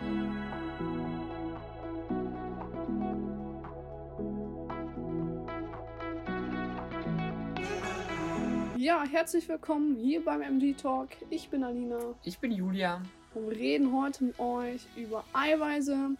Ja, 0.00 0.06
herzlich 9.10 9.48
willkommen 9.48 9.96
hier 9.96 10.24
beim 10.24 10.40
MG 10.40 10.74
Talk. 10.74 11.08
Ich 11.30 11.48
bin 11.48 11.64
Alina. 11.64 12.14
Ich 12.22 12.38
bin 12.38 12.52
Julia. 12.52 13.02
Und 13.34 13.50
wir 13.50 13.56
reden 13.56 13.92
heute 13.92 14.22
mit 14.24 14.38
euch 14.38 14.86
über 14.94 15.24
Eiweiße, 15.32 16.10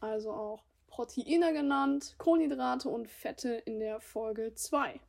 also 0.00 0.30
auch 0.30 0.62
Proteine 0.88 1.54
genannt, 1.54 2.16
Kohlenhydrate 2.18 2.90
und 2.90 3.08
Fette 3.08 3.54
in 3.64 3.80
der 3.80 4.00
Folge 4.00 4.52
2. 4.54 5.00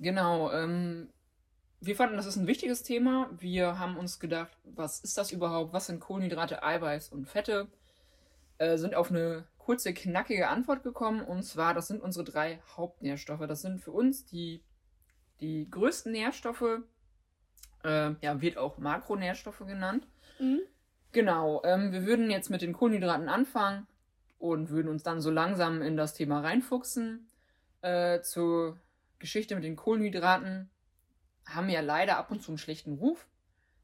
Genau, 0.00 0.50
ähm, 0.50 1.08
wir 1.86 1.96
fanden, 1.96 2.16
das 2.16 2.26
ist 2.26 2.36
ein 2.36 2.46
wichtiges 2.46 2.82
Thema. 2.82 3.30
Wir 3.38 3.78
haben 3.78 3.96
uns 3.96 4.20
gedacht, 4.20 4.56
was 4.64 5.00
ist 5.00 5.18
das 5.18 5.32
überhaupt? 5.32 5.72
Was 5.72 5.86
sind 5.86 6.00
Kohlenhydrate, 6.00 6.62
Eiweiß 6.62 7.10
und 7.10 7.26
Fette? 7.26 7.68
Äh, 8.58 8.76
sind 8.76 8.94
auf 8.94 9.10
eine 9.10 9.46
kurze, 9.58 9.92
knackige 9.92 10.48
Antwort 10.48 10.82
gekommen. 10.82 11.22
Und 11.22 11.42
zwar, 11.42 11.74
das 11.74 11.88
sind 11.88 12.02
unsere 12.02 12.24
drei 12.24 12.60
Hauptnährstoffe. 12.76 13.46
Das 13.46 13.62
sind 13.62 13.80
für 13.80 13.92
uns 13.92 14.24
die, 14.24 14.62
die 15.40 15.68
größten 15.70 16.12
Nährstoffe. 16.12 16.82
Äh, 17.82 18.12
ja, 18.20 18.40
wird 18.40 18.56
auch 18.56 18.78
Makronährstoffe 18.78 19.66
genannt. 19.66 20.06
Mhm. 20.38 20.60
Genau, 21.12 21.62
ähm, 21.64 21.92
wir 21.92 22.06
würden 22.06 22.30
jetzt 22.30 22.50
mit 22.50 22.62
den 22.62 22.72
Kohlenhydraten 22.72 23.28
anfangen 23.28 23.86
und 24.38 24.70
würden 24.70 24.88
uns 24.88 25.02
dann 25.02 25.20
so 25.20 25.30
langsam 25.30 25.80
in 25.82 25.96
das 25.96 26.14
Thema 26.14 26.40
reinfuchsen. 26.40 27.30
Äh, 27.82 28.20
zur 28.22 28.78
Geschichte 29.18 29.54
mit 29.54 29.64
den 29.64 29.76
Kohlenhydraten 29.76 30.70
haben 31.46 31.68
ja 31.68 31.80
leider 31.80 32.16
ab 32.16 32.30
und 32.30 32.42
zu 32.42 32.50
einen 32.50 32.58
schlechten 32.58 32.94
Ruf. 32.94 33.26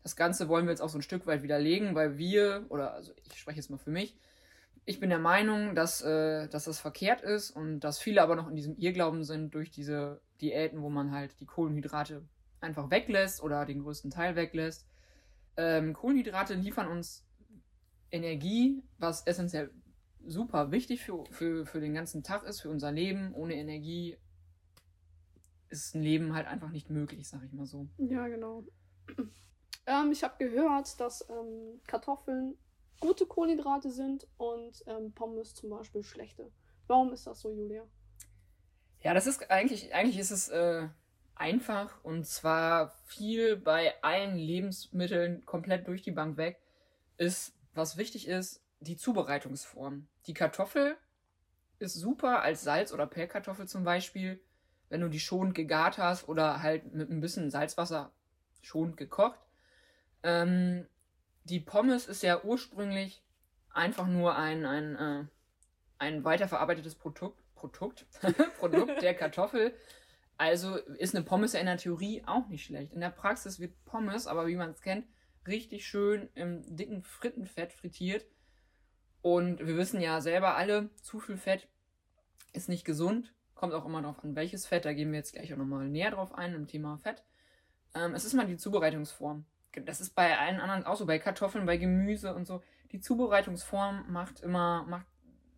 Das 0.03 0.17
Ganze 0.17 0.49
wollen 0.49 0.67
wir 0.67 0.71
jetzt 0.71 0.81
auch 0.81 0.89
so 0.89 0.99
ein 0.99 1.03
Stück 1.03 1.27
weit 1.27 1.43
widerlegen, 1.43 1.95
weil 1.95 2.17
wir, 2.17 2.67
oder 2.71 2.95
also 2.95 3.13
ich 3.25 3.39
spreche 3.39 3.59
jetzt 3.59 3.71
mal 3.71 3.79
für 3.79 3.91
mich, 3.91 4.17
ich 4.87 4.99
bin 4.99 5.11
der 5.11 5.19
Meinung, 5.19 5.75
dass, 5.75 6.03
äh, 6.03 6.49
dass 6.49 6.65
das 6.65 6.81
verkehrt 6.81 7.21
ist 7.21 7.51
und 7.51 7.81
dass 7.81 7.99
viele 7.99 8.23
aber 8.23 8.35
noch 8.35 8.49
in 8.49 8.57
diesem 8.57 8.77
Irrglauben 8.77 9.25
sind 9.25 9.55
durch 9.55 9.71
diese 9.71 10.21
Diäten, 10.41 10.83
wo 10.83 10.89
man 10.89 11.13
halt 11.13 11.39
die 11.41 11.47
Kohlenhydrate 11.47 12.23
einfach 12.61 12.91
weglässt 12.91 13.43
oder 13.43 13.67
den 13.67 13.83
größten 13.83 14.11
Teil 14.11 14.37
weglässt. 14.37 14.87
Ähm, 15.57 15.93
Kohlenhydrate 15.93 16.55
liefern 16.55 16.89
uns 16.89 17.25
Energie, 18.11 18.83
was 18.99 19.27
essentiell 19.27 19.71
super 20.27 20.71
wichtig 20.71 21.03
für, 21.03 21.25
für, 21.31 21.67
für 21.67 21.81
den 21.81 21.95
ganzen 21.95 22.23
Tag 22.23 22.45
ist, 22.45 22.61
für 22.61 22.71
unser 22.71 22.93
Leben. 22.93 23.33
Ohne 23.35 23.55
Energie 23.55 24.17
ist 25.71 25.95
ein 25.95 26.03
Leben 26.03 26.35
halt 26.35 26.47
einfach 26.47 26.71
nicht 26.71 26.91
möglich, 26.91 27.29
sag 27.29 27.43
ich 27.45 27.53
mal 27.53 27.67
so. 27.67 27.89
Ja, 27.99 28.29
genau. 28.29 28.65
Ähm, 29.87 30.13
ich 30.13 30.23
habe 30.23 30.35
gehört, 30.39 31.01
dass 31.01 31.27
ähm, 31.31 31.81
Kartoffeln 31.87 32.57
gute 33.01 33.27
Kohlenhydrate 33.27 33.91
sind 33.91 34.29
und 34.37 34.85
ähm, 34.87 35.13
Pommes 35.13 35.55
zum 35.55 35.71
Beispiel 35.71 36.03
schlechte. 36.03 36.53
Warum 36.87 37.13
ist 37.13 37.27
das 37.27 37.41
so, 37.41 37.51
Julia? 37.51 37.85
Ja, 39.01 39.15
das 39.15 39.27
ist 39.27 39.51
eigentlich, 39.51 39.95
eigentlich 39.95 40.19
ist 40.19 40.31
es 40.31 40.49
äh, 40.49 40.87
einfach 41.35 42.05
und 42.05 42.27
zwar 42.27 42.91
viel 43.07 43.57
bei 43.57 43.95
allen 44.03 44.37
Lebensmitteln 44.37 45.47
komplett 45.47 45.89
durch 45.89 46.03
die 46.03 46.11
Bank 46.13 46.37
weg. 46.37 46.61
Ist, 47.17 47.55
was 47.75 47.97
wichtig 47.97 48.29
ist, 48.29 48.63
die 48.81 48.97
Zubereitungsform. 48.97 50.07
Die 50.27 50.35
Kartoffel 50.35 50.97
ist 51.79 51.95
super 51.95 52.43
als 52.43 52.63
Salz- 52.63 52.93
oder 52.93 53.07
Pellkartoffel 53.07 53.67
zum 53.67 53.85
Beispiel 53.85 54.41
wenn 54.91 55.01
du 55.01 55.09
die 55.09 55.21
schonend 55.21 55.55
gegart 55.55 55.97
hast 55.97 56.29
oder 56.29 56.63
halt 56.63 56.93
mit 56.93 57.11
ein 57.11 57.21
bisschen 57.21 57.51
Salzwasser 57.51 58.13
schonend 58.61 58.99
gekocht. 58.99 59.41
Ähm, 60.23 60.87
die 61.45 61.61
Pommes 61.61 62.07
ist 62.07 62.23
ja 62.23 62.43
ursprünglich 62.45 63.23
einfach 63.73 64.07
nur 64.07 64.37
ein, 64.37 64.67
ein, 64.67 64.97
äh, 64.97 65.25
ein 65.99 66.25
weiterverarbeitetes 66.25 66.97
Produkt, 66.97 67.43
Produkt, 67.55 68.07
Produkt 68.59 69.01
der 69.01 69.15
Kartoffel. 69.15 69.75
Also 70.37 70.77
ist 70.77 71.15
eine 71.15 71.25
Pommes 71.25 71.53
ja 71.53 71.61
in 71.61 71.67
der 71.67 71.77
Theorie 71.77 72.23
auch 72.27 72.49
nicht 72.49 72.65
schlecht. 72.65 72.93
In 72.93 73.01
der 73.01 73.11
Praxis 73.11 73.61
wird 73.61 73.85
Pommes, 73.85 74.27
aber 74.27 74.47
wie 74.47 74.57
man 74.57 74.71
es 74.71 74.81
kennt, 74.81 75.07
richtig 75.47 75.87
schön 75.87 76.29
im 76.35 76.77
dicken 76.77 77.03
Frittenfett 77.03 77.73
frittiert. 77.73 78.27
Und 79.23 79.61
wir 79.61 79.77
wissen 79.77 80.01
ja 80.01 80.21
selber 80.21 80.57
alle, 80.57 80.91
zu 81.03 81.21
viel 81.21 81.37
Fett 81.37 81.69
ist 82.53 82.69
nicht 82.69 82.85
gesund. 82.85 83.33
Kommt 83.61 83.75
auch 83.75 83.85
immer 83.85 84.01
darauf 84.01 84.25
an, 84.25 84.35
welches 84.37 84.67
Fett. 84.67 84.87
Da 84.87 84.95
gehen 84.95 85.13
wir 85.13 85.19
jetzt 85.19 85.35
gleich 85.35 85.53
auch 85.53 85.59
nochmal 85.59 85.87
näher 85.87 86.13
drauf 86.13 86.33
ein 86.33 86.55
im 86.55 86.67
Thema 86.67 86.97
Fett. 86.97 87.23
Ähm, 87.95 88.15
es 88.15 88.25
ist 88.25 88.33
mal 88.33 88.47
die 88.47 88.57
Zubereitungsform. 88.57 89.45
Das 89.85 90.01
ist 90.01 90.15
bei 90.15 90.39
allen 90.39 90.61
anderen 90.61 90.87
auch 90.87 90.97
so, 90.97 91.05
bei 91.05 91.19
Kartoffeln, 91.19 91.67
bei 91.67 91.77
Gemüse 91.77 92.35
und 92.35 92.47
so. 92.47 92.63
Die 92.91 93.01
Zubereitungsform 93.01 94.11
macht 94.11 94.41
immer, 94.41 94.87
macht 94.89 95.05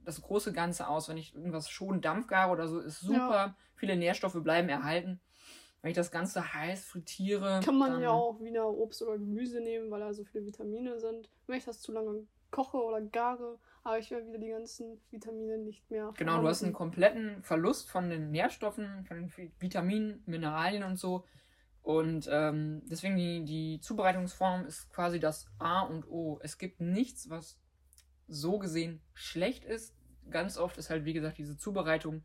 das 0.04 0.20
große 0.20 0.52
Ganze 0.52 0.88
aus. 0.88 1.08
Wenn 1.08 1.16
ich 1.16 1.32
irgendwas 1.32 1.70
schon 1.70 2.00
Dampfgare 2.00 2.50
oder 2.50 2.66
so, 2.66 2.80
ist 2.80 2.98
super. 2.98 3.30
Ja. 3.30 3.56
Viele 3.76 3.94
Nährstoffe 3.94 4.42
bleiben 4.42 4.68
erhalten. 4.68 5.20
Wenn 5.80 5.92
ich 5.92 5.96
das 5.96 6.10
Ganze 6.10 6.54
heiß 6.54 6.84
frittiere. 6.84 7.60
Kann 7.64 7.78
man 7.78 8.02
ja 8.02 8.10
auch 8.10 8.40
wieder 8.40 8.68
Obst 8.68 9.00
oder 9.02 9.16
Gemüse 9.16 9.60
nehmen, 9.60 9.92
weil 9.92 10.00
da 10.00 10.12
so 10.12 10.24
viele 10.24 10.44
Vitamine 10.44 10.98
sind. 10.98 11.30
Wenn 11.46 11.58
ich 11.58 11.64
das 11.64 11.80
zu 11.80 11.92
lange 11.92 12.26
koche 12.50 12.78
oder 12.78 13.00
gare, 13.00 13.60
habe 13.84 13.98
ich 13.98 14.10
ja 14.10 14.18
wieder 14.18 14.38
die 14.38 14.48
ganzen 14.48 15.00
Vitamine 15.10 15.58
nicht 15.58 15.90
mehr. 15.90 16.12
Genau, 16.16 16.40
du 16.40 16.48
hast 16.48 16.62
einen 16.62 16.72
kompletten 16.72 17.42
Verlust 17.42 17.90
von 17.90 18.10
den 18.10 18.30
Nährstoffen, 18.30 19.04
von 19.06 19.16
den 19.16 19.52
Vitaminen, 19.58 20.22
Mineralien 20.26 20.84
und 20.84 20.98
so. 20.98 21.24
Und 21.82 22.28
ähm, 22.30 22.82
deswegen 22.86 23.16
die, 23.16 23.44
die 23.44 23.80
Zubereitungsform 23.80 24.66
ist 24.66 24.88
quasi 24.90 25.18
das 25.18 25.46
A 25.58 25.80
und 25.80 26.06
O. 26.08 26.38
Es 26.42 26.58
gibt 26.58 26.80
nichts, 26.80 27.28
was 27.28 27.60
so 28.28 28.58
gesehen 28.58 29.02
schlecht 29.14 29.64
ist. 29.64 29.96
Ganz 30.30 30.58
oft 30.58 30.78
ist 30.78 30.90
halt, 30.90 31.04
wie 31.04 31.12
gesagt, 31.12 31.38
diese 31.38 31.56
Zubereitung 31.56 32.22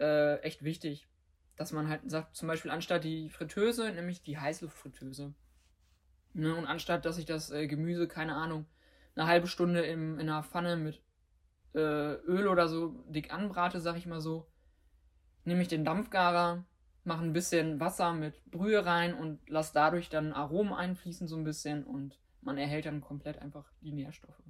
äh, 0.00 0.38
echt 0.40 0.64
wichtig. 0.64 1.08
Dass 1.54 1.70
man 1.70 1.88
halt 1.88 2.10
sagt, 2.10 2.34
zum 2.34 2.48
Beispiel 2.48 2.72
anstatt 2.72 3.04
die 3.04 3.28
Fritteuse, 3.28 3.92
nämlich 3.92 4.22
die 4.22 4.38
Heißluftfritteuse. 4.38 5.32
Ne? 6.32 6.54
Und 6.56 6.66
anstatt, 6.66 7.04
dass 7.04 7.18
ich 7.18 7.24
das 7.24 7.50
äh, 7.50 7.68
Gemüse, 7.68 8.08
keine 8.08 8.34
Ahnung, 8.34 8.66
eine 9.14 9.26
halbe 9.26 9.46
Stunde 9.46 9.82
im, 9.82 10.18
in 10.18 10.28
einer 10.28 10.42
Pfanne 10.42 10.76
mit 10.76 11.02
äh, 11.74 11.78
Öl 11.78 12.48
oder 12.48 12.68
so 12.68 12.88
dick 13.08 13.32
anbrate, 13.32 13.80
sag 13.80 13.96
ich 13.96 14.06
mal 14.06 14.20
so, 14.20 14.46
nehme 15.44 15.62
ich 15.62 15.68
den 15.68 15.84
Dampfgarer, 15.84 16.64
mache 17.04 17.24
ein 17.24 17.32
bisschen 17.32 17.80
Wasser 17.80 18.12
mit 18.12 18.44
Brühe 18.50 18.84
rein 18.84 19.14
und 19.14 19.48
lasse 19.48 19.72
dadurch 19.74 20.08
dann 20.08 20.32
Aromen 20.32 20.72
einfließen 20.72 21.26
so 21.26 21.36
ein 21.36 21.44
bisschen 21.44 21.84
und 21.84 22.18
man 22.40 22.58
erhält 22.58 22.86
dann 22.86 23.00
komplett 23.00 23.38
einfach 23.38 23.70
die 23.80 23.92
Nährstoffe. 23.92 24.42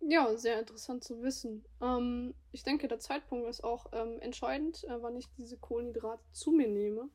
Ja, 0.00 0.36
sehr 0.36 0.58
interessant 0.60 1.02
zu 1.02 1.22
wissen. 1.22 1.64
Ähm, 1.82 2.34
ich 2.52 2.62
denke, 2.62 2.88
der 2.88 3.00
Zeitpunkt 3.00 3.48
ist 3.48 3.64
auch 3.64 3.86
ähm, 3.92 4.20
entscheidend, 4.20 4.84
äh, 4.84 5.02
wann 5.02 5.16
ich 5.16 5.28
diese 5.36 5.58
Kohlenhydrate 5.58 6.22
zu 6.32 6.52
mir 6.52 6.68
nehme. 6.68 7.08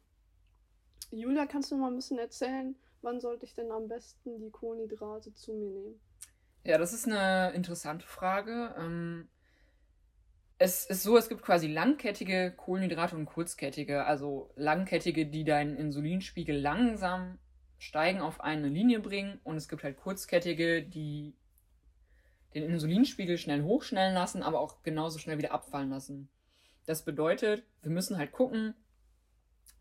Julia, 1.11 1.45
kannst 1.45 1.71
du 1.71 1.77
mal 1.77 1.87
ein 1.87 1.95
bisschen 1.95 2.19
erzählen, 2.19 2.75
wann 3.01 3.21
sollte 3.21 3.45
ich 3.45 3.53
denn 3.53 3.71
am 3.71 3.87
besten 3.87 4.39
die 4.39 4.51
Kohlenhydrate 4.51 5.33
zu 5.33 5.53
mir 5.53 5.69
nehmen? 5.69 5.99
Ja, 6.63 6.77
das 6.77 6.93
ist 6.93 7.07
eine 7.07 7.51
interessante 7.53 8.05
Frage. 8.05 8.73
Ähm, 8.77 9.27
es 10.57 10.85
ist 10.85 11.03
so, 11.03 11.17
es 11.17 11.27
gibt 11.27 11.41
quasi 11.41 11.67
langkettige 11.67 12.53
Kohlenhydrate 12.55 13.17
und 13.17 13.25
kurzkettige. 13.25 14.05
Also 14.05 14.51
langkettige, 14.55 15.25
die 15.25 15.43
deinen 15.43 15.75
Insulinspiegel 15.75 16.57
langsam 16.57 17.37
steigen 17.79 18.21
auf 18.21 18.39
eine 18.39 18.69
Linie 18.69 19.01
bringen. 19.01 19.41
Und 19.43 19.57
es 19.57 19.67
gibt 19.67 19.83
halt 19.83 19.97
kurzkettige, 19.97 20.83
die 20.83 21.35
den 22.53 22.63
Insulinspiegel 22.63 23.37
schnell 23.37 23.63
hochschnellen 23.63 24.13
lassen, 24.13 24.41
aber 24.41 24.61
auch 24.61 24.83
genauso 24.83 25.19
schnell 25.19 25.37
wieder 25.37 25.51
abfallen 25.51 25.89
lassen. 25.89 26.29
Das 26.85 27.03
bedeutet, 27.03 27.65
wir 27.81 27.91
müssen 27.91 28.17
halt 28.17 28.31
gucken, 28.31 28.73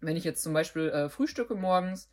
wenn 0.01 0.17
ich 0.17 0.25
jetzt 0.25 0.43
zum 0.43 0.53
Beispiel 0.53 0.89
äh, 0.89 1.09
frühstücke 1.09 1.55
morgens, 1.55 2.11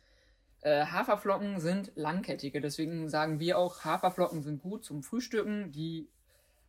äh, 0.62 0.84
Haferflocken 0.84 1.58
sind 1.58 1.92
langkettige, 1.94 2.60
deswegen 2.60 3.08
sagen 3.08 3.40
wir 3.40 3.58
auch, 3.58 3.84
Haferflocken 3.84 4.42
sind 4.42 4.62
gut 4.62 4.84
zum 4.84 5.02
Frühstücken. 5.02 5.72
Die 5.72 6.08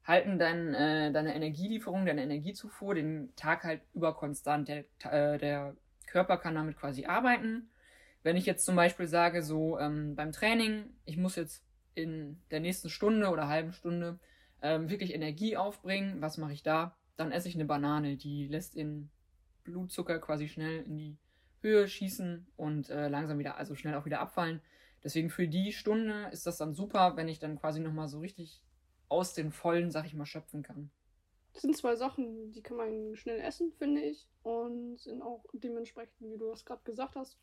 halten 0.03 0.39
dein, 0.39 0.73
äh, 0.73 1.11
deine 1.11 1.35
Energielieferung, 1.35 2.05
deine 2.05 2.23
Energiezufuhr 2.23 2.95
den 2.95 3.35
Tag 3.35 3.63
halt 3.63 3.81
über 3.93 4.15
konstant. 4.15 4.67
Der, 4.67 4.85
äh, 5.03 5.37
der 5.37 5.75
Körper 6.07 6.37
kann 6.37 6.55
damit 6.55 6.77
quasi 6.77 7.05
arbeiten. 7.05 7.69
Wenn 8.23 8.37
ich 8.37 8.45
jetzt 8.45 8.65
zum 8.65 8.75
Beispiel 8.75 9.07
sage, 9.07 9.41
so 9.43 9.79
ähm, 9.79 10.15
beim 10.15 10.31
Training, 10.31 10.85
ich 11.05 11.17
muss 11.17 11.35
jetzt 11.35 11.63
in 11.95 12.39
der 12.51 12.59
nächsten 12.59 12.89
Stunde 12.89 13.29
oder 13.29 13.47
halben 13.47 13.73
Stunde 13.73 14.19
ähm, 14.61 14.89
wirklich 14.89 15.13
Energie 15.13 15.57
aufbringen, 15.57 16.21
was 16.21 16.37
mache 16.37 16.53
ich 16.53 16.63
da? 16.63 16.95
Dann 17.17 17.31
esse 17.31 17.47
ich 17.47 17.55
eine 17.55 17.65
Banane, 17.65 18.15
die 18.17 18.47
lässt 18.47 18.75
den 18.75 19.09
Blutzucker 19.63 20.19
quasi 20.19 20.47
schnell 20.47 20.83
in 20.83 20.97
die 20.97 21.17
Höhe 21.61 21.87
schießen 21.87 22.47
und 22.57 22.89
äh, 22.89 23.07
langsam 23.07 23.39
wieder, 23.39 23.57
also 23.57 23.75
schnell 23.75 23.95
auch 23.95 24.05
wieder 24.05 24.19
abfallen. 24.19 24.61
Deswegen 25.03 25.29
für 25.29 25.47
die 25.47 25.71
Stunde 25.71 26.29
ist 26.31 26.45
das 26.45 26.57
dann 26.57 26.73
super, 26.73 27.15
wenn 27.15 27.27
ich 27.27 27.39
dann 27.39 27.59
quasi 27.59 27.79
nochmal 27.79 28.07
so 28.07 28.19
richtig 28.19 28.61
aus 29.09 29.33
den 29.33 29.51
Vollen, 29.51 29.91
sag 29.91 30.05
ich 30.05 30.13
mal, 30.13 30.25
schöpfen 30.25 30.63
kann. 30.63 30.91
Das 31.53 31.63
sind 31.63 31.75
zwei 31.75 31.95
Sachen, 31.95 32.51
die 32.53 32.61
kann 32.61 32.77
man 32.77 33.15
schnell 33.15 33.39
essen, 33.39 33.73
finde 33.73 34.01
ich. 34.01 34.27
Und 34.43 34.99
sind 34.99 35.21
auch 35.21 35.43
dementsprechend, 35.53 36.31
wie 36.31 36.37
du 36.37 36.49
das 36.49 36.65
gerade 36.65 36.83
gesagt 36.83 37.15
hast, 37.15 37.37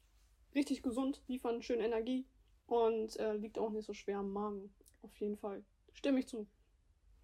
richtig 0.54 0.82
gesund, 0.82 1.22
liefern 1.26 1.62
schön 1.62 1.80
Energie 1.80 2.26
und 2.66 3.16
äh, 3.18 3.34
liegt 3.34 3.58
auch 3.58 3.70
nicht 3.70 3.86
so 3.86 3.92
schwer 3.92 4.18
am 4.18 4.32
Magen. 4.32 4.72
Auf 5.02 5.14
jeden 5.18 5.36
Fall. 5.36 5.62
Stimme 5.92 6.20
ich 6.20 6.28
zu. 6.28 6.46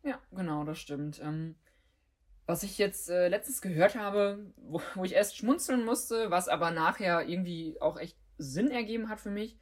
Ja, 0.03 0.21
genau, 0.33 0.65
das 0.65 0.79
stimmt. 0.79 1.21
Ähm, 1.23 1.57
was 2.47 2.63
ich 2.63 2.79
jetzt 2.79 3.09
äh, 3.09 3.29
letztens 3.29 3.63
gehört 3.63 3.95
habe, 3.95 4.53
wo, 4.57 4.81
wo 4.95 5.05
ich 5.05 5.15
erst 5.15 5.37
schmunzeln 5.37 5.85
musste, 5.85 6.31
was 6.31 6.49
aber 6.49 6.71
nachher 6.71 7.27
irgendwie 7.27 7.81
auch 7.81 7.99
echt 7.99 8.17
Sinn 8.39 8.71
ergeben 8.71 9.09
hat 9.09 9.21
für 9.21 9.31
mich. 9.31 9.57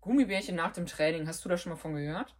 Gummibärchen 0.00 0.56
nach 0.56 0.72
dem 0.72 0.86
Training, 0.86 1.28
hast 1.28 1.44
du 1.44 1.48
da 1.48 1.58
schon 1.58 1.70
mal 1.70 1.76
von 1.76 1.94
gehört? 1.94 2.34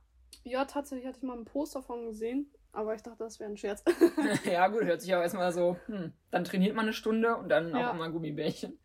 Ja, 0.45 0.65
tatsächlich 0.65 1.07
hatte 1.07 1.19
ich 1.19 1.25
mal 1.25 1.35
einen 1.35 1.45
Post 1.45 1.75
davon 1.75 2.07
gesehen, 2.07 2.51
aber 2.73 2.95
ich 2.95 3.03
dachte, 3.03 3.25
das 3.25 3.39
wäre 3.39 3.51
ein 3.51 3.59
Scherz. 3.59 3.85
ja, 4.45 4.69
gut, 4.69 4.85
hört 4.85 5.03
sich 5.03 5.13
aber 5.13 5.23
erstmal 5.23 5.53
so, 5.53 5.77
hm, 5.87 6.13
dann 6.31 6.45
trainiert 6.45 6.75
man 6.75 6.87
eine 6.87 6.95
Stunde 6.95 7.37
und 7.37 7.51
dann 7.51 7.75
ja. 7.75 7.91
auch 7.91 7.95
immer 7.95 8.11
Gummibärchen. 8.11 8.79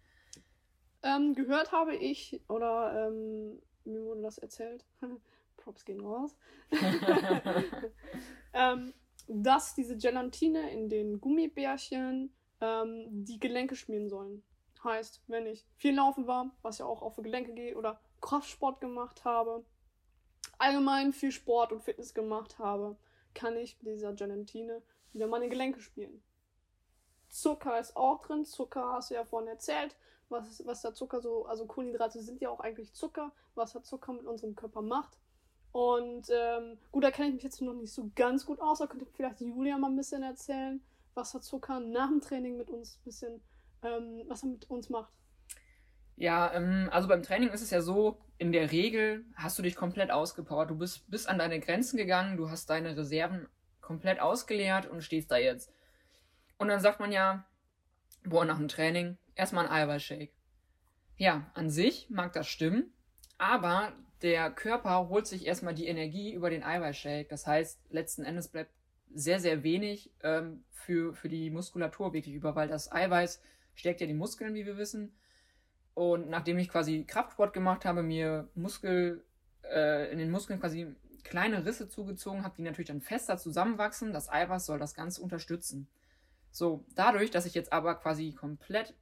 Ähm, 1.04 1.36
gehört 1.36 1.72
habe 1.72 1.96
ich, 1.96 2.42
oder 2.50 3.08
ähm, 3.08 3.62
mir 3.86 4.04
wurde 4.04 4.24
das 4.24 4.40
erzählt, 4.40 4.84
Props 5.58 5.86
gehen 5.86 6.02
raus, 6.02 6.36
ähm, 8.54 8.94
dass 9.28 9.76
diese 9.76 9.98
Gelatine 9.98 10.72
in 10.72 10.90
den 10.90 11.20
Gummibärchen 11.20 12.34
ähm, 12.62 13.08
die 13.26 13.40
Gelenke 13.40 13.76
schmieren 13.76 14.10
sollen. 14.10 14.44
Heißt, 14.84 15.24
wenn 15.28 15.48
ich 15.48 15.66
viel 15.78 15.96
laufen 15.96 16.28
war, 16.28 16.52
was 16.62 16.78
ja 16.78 16.86
auch 16.86 17.02
auf 17.02 17.16
Gelenke 17.16 17.54
geht, 17.54 17.76
oder 17.76 18.00
Kraftsport 18.22 18.82
gemacht 18.82 19.26
habe, 19.26 19.66
allgemein 20.58 21.12
viel 21.12 21.32
Sport 21.32 21.72
und 21.72 21.84
Fitness 21.84 22.14
gemacht 22.14 22.60
habe, 22.60 22.98
kann 23.34 23.58
ich 23.58 23.82
mit 23.82 23.96
dieser 23.96 24.14
Gelatine 24.14 24.82
wieder 25.12 25.28
meine 25.28 25.50
Gelenke 25.50 25.82
spielen. 25.82 26.22
Zucker 27.30 27.80
ist 27.80 27.98
auch 27.98 28.22
drin. 28.22 28.46
Zucker 28.46 28.94
hast 28.94 29.10
du 29.10 29.16
ja 29.16 29.26
vorhin 29.26 29.50
erzählt, 29.50 29.96
was, 30.30 30.66
was 30.66 30.82
der 30.82 30.94
Zucker 30.94 31.22
so, 31.22 31.46
also 31.46 31.66
Kohlenhydrate 31.66 32.22
sind 32.22 32.42
ja 32.42 32.50
auch 32.50 32.60
eigentlich 32.60 32.94
Zucker, 32.94 33.32
was 33.56 33.74
der 33.74 33.84
Zucker 33.84 34.14
mit 34.14 34.26
unserem 34.26 34.56
Körper 34.56 34.82
macht. 34.82 35.18
Und 35.76 36.30
ähm, 36.30 36.78
gut, 36.94 37.04
da 37.04 37.12
kenne 37.12 37.28
ich 37.28 37.34
mich 37.34 37.44
jetzt 37.44 37.62
noch 37.62 37.74
nicht 37.74 37.92
so 37.92 38.10
ganz 38.16 38.46
gut 38.46 38.62
aus. 38.62 38.80
Da 38.80 38.88
könnte 38.88 39.06
vielleicht 39.06 39.42
Julia 39.42 39.78
mal 39.78 39.90
ein 39.90 39.98
bisschen 39.98 40.24
erzählen, 40.24 40.80
was 41.16 41.34
der 41.34 41.42
Zucker 41.42 41.82
nach 41.82 42.08
dem 42.08 42.22
Training 42.22 42.56
mit 42.56 42.70
uns 42.70 42.96
ein 42.96 43.04
bisschen, 43.04 43.42
ähm, 43.84 44.24
was 44.30 44.44
er 44.44 44.50
mit 44.52 44.70
uns 44.70 44.90
macht. 44.90 45.12
Ja, 46.16 46.54
ähm, 46.54 46.88
also 46.94 47.10
beim 47.10 47.24
Training 47.24 47.50
ist 47.50 47.62
es 47.62 47.72
ja 47.72 47.82
so, 47.82 48.22
in 48.38 48.54
der 48.54 48.72
Regel 48.72 49.26
hast 49.36 49.60
du 49.60 49.64
dich 49.64 49.76
komplett 49.76 50.12
ausgepowert. 50.12 50.70
Du 50.70 50.78
bist 50.78 51.12
bis 51.12 51.26
an 51.26 51.40
deine 51.40 51.60
Grenzen 51.60 51.98
gegangen, 51.98 52.38
du 52.38 52.50
hast 52.50 52.70
deine 52.70 52.96
Reserven 52.96 53.50
komplett 53.82 54.22
ausgeleert 54.22 54.86
und 54.86 55.04
stehst 55.04 55.30
da 55.30 55.36
jetzt. 55.36 55.74
Und 56.58 56.70
dann 56.70 56.80
sagt 56.80 57.02
man 57.02 57.12
ja, 57.12 57.46
boah, 58.24 58.46
nach 58.46 58.60
dem 58.60 58.70
Training 58.70 59.18
erstmal 59.36 59.66
ein 59.66 59.74
Eiweißshake. 59.74 60.32
Ja, 61.18 61.52
an 61.54 61.70
sich 61.70 62.10
mag 62.10 62.32
das 62.32 62.48
stimmen, 62.48 62.94
aber 63.38 63.92
der 64.22 64.50
Körper 64.52 65.10
holt 65.10 65.28
sich 65.28 65.46
erstmal 65.46 65.74
die 65.74 65.88
Energie 65.88 66.34
über 66.34 66.50
den 66.50 66.64
Eiweißshake. 66.64 67.28
Das 67.30 67.46
heißt, 67.46 67.80
letzten 67.90 68.24
Endes 68.24 68.48
bleibt 68.48 68.72
sehr, 69.14 69.40
sehr 69.40 69.64
wenig 69.64 70.12
ähm, 70.24 70.64
für, 70.72 71.14
für 71.14 71.30
die 71.30 71.50
Muskulatur 71.50 72.14
wirklich 72.14 72.36
über, 72.36 72.56
weil 72.56 72.68
das 72.68 72.92
Eiweiß 72.92 73.42
stärkt 73.76 74.02
ja 74.02 74.08
die 74.08 74.14
Muskeln, 74.14 74.56
wie 74.56 74.66
wir 74.66 74.78
wissen. 74.78 75.16
Und 75.94 76.30
nachdem 76.30 76.58
ich 76.58 76.70
quasi 76.70 77.06
Kraftsport 77.06 77.54
gemacht 77.54 77.86
habe, 77.86 78.04
mir 78.04 78.50
Muskel, 78.56 79.24
äh, 79.64 80.12
in 80.12 80.20
den 80.20 80.32
Muskeln 80.32 80.60
quasi 80.60 80.88
kleine 81.24 81.66
Risse 81.66 81.88
zugezogen 81.88 82.44
habe, 82.44 82.56
die 82.58 82.64
natürlich 82.64 82.88
dann 82.88 83.02
fester 83.02 83.38
zusammenwachsen. 83.38 84.14
Das 84.14 84.30
Eiweiß 84.30 84.66
soll 84.66 84.80
das 84.80 84.94
Ganze 84.94 85.22
unterstützen. 85.22 85.88
So, 86.52 86.86
dadurch, 86.96 87.32
dass 87.32 87.46
ich 87.46 87.54
jetzt 87.54 87.74
aber 87.74 87.96
quasi 87.96 88.34
komplett 88.34 88.94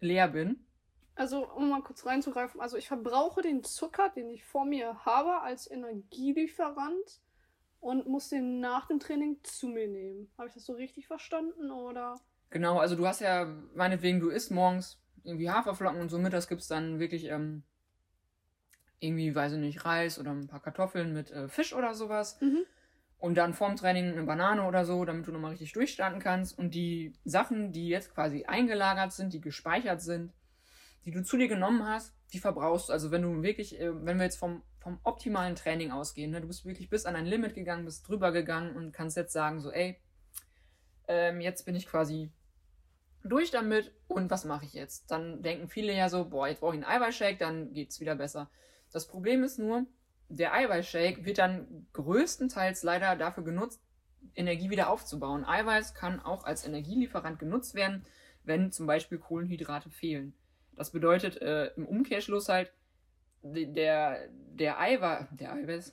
leer 0.00 0.28
bin, 0.28 0.64
also, 1.18 1.48
um 1.50 1.68
mal 1.68 1.82
kurz 1.82 2.06
reinzugreifen, 2.06 2.60
also 2.60 2.76
ich 2.76 2.86
verbrauche 2.86 3.42
den 3.42 3.64
Zucker, 3.64 4.08
den 4.08 4.30
ich 4.30 4.44
vor 4.44 4.64
mir 4.64 5.04
habe, 5.04 5.40
als 5.42 5.68
Energielieferant 5.68 7.20
und 7.80 8.06
muss 8.06 8.28
den 8.28 8.60
nach 8.60 8.86
dem 8.86 9.00
Training 9.00 9.38
zu 9.42 9.68
mir 9.68 9.88
nehmen. 9.88 10.30
Habe 10.38 10.48
ich 10.48 10.54
das 10.54 10.64
so 10.64 10.74
richtig 10.74 11.08
verstanden 11.08 11.72
oder? 11.72 12.20
Genau, 12.50 12.78
also 12.78 12.94
du 12.94 13.06
hast 13.06 13.20
ja, 13.20 13.46
meinetwegen, 13.74 14.20
du 14.20 14.30
isst 14.30 14.52
morgens 14.52 15.00
irgendwie 15.24 15.50
Haferflocken 15.50 16.00
und 16.00 16.08
so 16.08 16.18
mittags 16.18 16.46
gibt 16.46 16.62
es 16.62 16.68
dann 16.68 17.00
wirklich 17.00 17.24
ähm, 17.24 17.64
irgendwie, 19.00 19.34
weiß 19.34 19.54
ich 19.54 19.58
nicht, 19.58 19.84
Reis 19.84 20.18
oder 20.18 20.30
ein 20.30 20.46
paar 20.46 20.62
Kartoffeln 20.62 21.12
mit 21.12 21.30
äh, 21.30 21.48
Fisch 21.48 21.74
oder 21.74 21.94
sowas. 21.94 22.40
Mhm. 22.40 22.64
Und 23.18 23.34
dann 23.34 23.54
vorm 23.54 23.74
Training 23.74 24.12
eine 24.12 24.22
Banane 24.22 24.64
oder 24.64 24.84
so, 24.84 25.04
damit 25.04 25.26
du 25.26 25.32
nochmal 25.32 25.50
richtig 25.50 25.72
durchstarten 25.72 26.20
kannst. 26.20 26.56
Und 26.56 26.74
die 26.74 27.12
Sachen, 27.24 27.72
die 27.72 27.88
jetzt 27.88 28.14
quasi 28.14 28.44
eingelagert 28.44 29.12
sind, 29.12 29.32
die 29.32 29.40
gespeichert 29.40 30.00
sind, 30.00 30.32
die 31.08 31.14
du 31.14 31.22
zu 31.22 31.38
dir 31.38 31.48
genommen 31.48 31.86
hast, 31.86 32.14
die 32.34 32.38
verbrauchst 32.38 32.90
du. 32.90 32.92
Also 32.92 33.10
wenn 33.10 33.22
du 33.22 33.42
wirklich, 33.42 33.80
äh, 33.80 34.04
wenn 34.04 34.18
wir 34.18 34.24
jetzt 34.24 34.36
vom, 34.36 34.62
vom 34.78 35.00
optimalen 35.04 35.56
Training 35.56 35.90
ausgehen, 35.90 36.30
ne, 36.30 36.42
du 36.42 36.46
bist 36.46 36.66
wirklich 36.66 36.90
bis 36.90 37.06
an 37.06 37.14
dein 37.14 37.24
Limit 37.24 37.54
gegangen, 37.54 37.86
bist 37.86 38.06
drüber 38.06 38.30
gegangen 38.30 38.76
und 38.76 38.92
kannst 38.92 39.16
jetzt 39.16 39.32
sagen, 39.32 39.58
so, 39.58 39.70
ey, 39.72 39.98
ähm, 41.06 41.40
jetzt 41.40 41.64
bin 41.64 41.74
ich 41.74 41.86
quasi 41.86 42.30
durch 43.24 43.50
damit 43.50 43.94
und 44.06 44.30
was 44.30 44.44
mache 44.44 44.66
ich 44.66 44.74
jetzt? 44.74 45.10
Dann 45.10 45.42
denken 45.42 45.70
viele 45.70 45.94
ja 45.94 46.10
so, 46.10 46.28
boah, 46.28 46.46
jetzt 46.46 46.60
brauche 46.60 46.76
ich 46.76 46.84
einen 46.84 47.02
Eiweißshake, 47.02 47.38
dann 47.38 47.72
geht's 47.72 48.00
wieder 48.00 48.14
besser. 48.14 48.50
Das 48.92 49.08
Problem 49.08 49.42
ist 49.42 49.58
nur, 49.58 49.86
der 50.28 50.52
Eiweißshake 50.52 51.24
wird 51.24 51.38
dann 51.38 51.86
größtenteils 51.94 52.82
leider 52.82 53.16
dafür 53.16 53.44
genutzt, 53.44 53.80
Energie 54.34 54.68
wieder 54.68 54.90
aufzubauen. 54.90 55.46
Eiweiß 55.46 55.94
kann 55.94 56.20
auch 56.20 56.44
als 56.44 56.66
Energielieferant 56.66 57.38
genutzt 57.38 57.74
werden, 57.74 58.04
wenn 58.44 58.72
zum 58.72 58.86
Beispiel 58.86 59.16
Kohlenhydrate 59.16 59.88
fehlen. 59.88 60.34
Das 60.78 60.92
bedeutet 60.92 61.42
äh, 61.42 61.72
im 61.74 61.86
Umkehrschluss 61.86 62.48
halt, 62.48 62.72
der, 63.42 64.28
der 64.30 64.78
Eiweiß, 64.78 65.26
der 65.32 65.52
Eiweiß, 65.54 65.92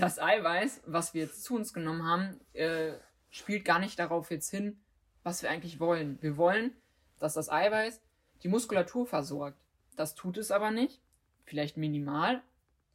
das 0.00 0.18
Eiweiß, 0.18 0.82
was 0.86 1.14
wir 1.14 1.22
jetzt 1.22 1.44
zu 1.44 1.54
uns 1.54 1.72
genommen 1.72 2.04
haben, 2.04 2.40
äh, 2.52 2.94
spielt 3.30 3.64
gar 3.64 3.78
nicht 3.78 3.96
darauf 3.96 4.32
jetzt 4.32 4.50
hin, 4.50 4.80
was 5.22 5.42
wir 5.42 5.50
eigentlich 5.50 5.78
wollen. 5.78 6.18
Wir 6.20 6.36
wollen, 6.36 6.72
dass 7.20 7.34
das 7.34 7.48
Eiweiß 7.48 8.02
die 8.42 8.48
Muskulatur 8.48 9.06
versorgt. 9.06 9.56
Das 9.94 10.16
tut 10.16 10.36
es 10.36 10.50
aber 10.50 10.72
nicht. 10.72 11.00
Vielleicht 11.44 11.76
minimal. 11.76 12.42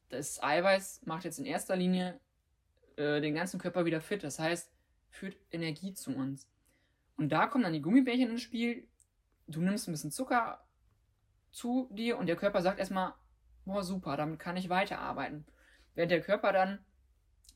Das 0.10 0.44
Eiweiß 0.44 1.06
macht 1.06 1.24
jetzt 1.24 1.40
in 1.40 1.46
erster 1.46 1.78
Linie 1.78 2.20
äh, 2.98 3.22
den 3.22 3.36
ganzen 3.36 3.62
Körper 3.62 3.86
wieder 3.86 4.02
fit. 4.02 4.26
Das 4.26 4.40
heißt, 4.40 4.70
führt 5.10 5.38
Energie 5.54 5.94
zu 5.94 6.14
uns. 6.14 6.50
Und 7.16 7.30
da 7.30 7.48
kommen 7.48 7.64
dann 7.64 7.74
die 7.74 7.82
Gummibärchen 7.82 8.30
ins 8.30 8.42
Spiel. 8.42 8.90
Du 9.48 9.62
nimmst 9.62 9.88
ein 9.88 9.94
bisschen 9.94 10.12
Zucker 10.12 10.66
zu 11.52 11.90
dir 11.92 12.18
und 12.18 12.28
der 12.28 12.36
Körper 12.36 12.62
sagt 12.62 12.80
erstmal, 12.80 13.14
boah, 13.66 13.84
super, 13.84 14.18
damit 14.18 14.40
kann 14.40 14.58
ich 14.58 14.70
weiterarbeiten. 14.70 15.46
Während 15.96 16.12
der 16.12 16.22
Körper 16.22 16.52
dann 16.52 16.80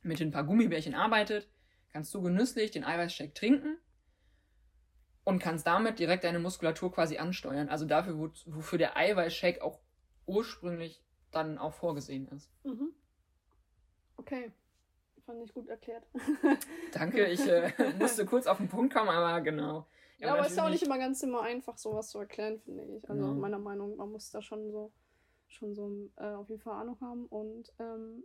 mit 0.01 0.21
ein 0.21 0.31
paar 0.31 0.43
Gummibärchen 0.43 0.95
arbeitet, 0.95 1.49
kannst 1.91 2.13
du 2.13 2.21
genüsslich 2.21 2.71
den 2.71 2.83
Eiweißshake 2.83 3.33
trinken 3.33 3.77
und 5.23 5.39
kannst 5.39 5.65
damit 5.65 5.99
direkt 5.99 6.23
deine 6.23 6.39
Muskulatur 6.39 6.91
quasi 6.91 7.17
ansteuern. 7.17 7.69
Also 7.69 7.85
dafür, 7.85 8.17
wofür 8.17 8.77
der 8.77 8.97
Eiweißshake 8.97 9.63
auch 9.63 9.79
ursprünglich 10.25 11.03
dann 11.31 11.57
auch 11.57 11.73
vorgesehen 11.73 12.27
ist. 12.29 12.49
Mhm. 12.63 12.93
Okay. 14.17 14.51
Fand 15.25 15.41
ich 15.41 15.53
gut 15.53 15.69
erklärt. 15.69 16.03
Danke, 16.91 17.25
ich 17.27 17.47
äh, 17.47 17.71
musste 17.99 18.25
kurz 18.25 18.45
auf 18.45 18.57
den 18.57 18.67
Punkt 18.67 18.93
kommen, 18.93 19.09
aber 19.09 19.39
genau. 19.39 19.87
Ja, 20.17 20.27
ja 20.27 20.33
aber 20.33 20.41
es 20.43 20.51
ist 20.51 20.57
ja 20.57 20.65
auch 20.65 20.69
nicht 20.69 20.83
immer 20.83 20.97
ganz 20.97 21.21
immer 21.23 21.41
einfach, 21.41 21.77
sowas 21.77 22.09
zu 22.09 22.19
erklären, 22.19 22.59
finde 22.59 22.83
ich. 22.83 23.09
Also 23.09 23.23
ja. 23.23 23.33
meiner 23.33 23.59
Meinung, 23.59 23.95
man 23.95 24.11
muss 24.11 24.31
da 24.31 24.41
schon 24.41 24.71
so 24.71 24.91
schon 25.47 25.75
so 25.75 26.09
äh, 26.17 26.25
auf 26.25 26.49
jeden 26.49 26.61
Fall 26.61 26.81
Ahnung 26.81 26.97
haben 26.99 27.25
und 27.27 27.71
ähm, 27.79 28.23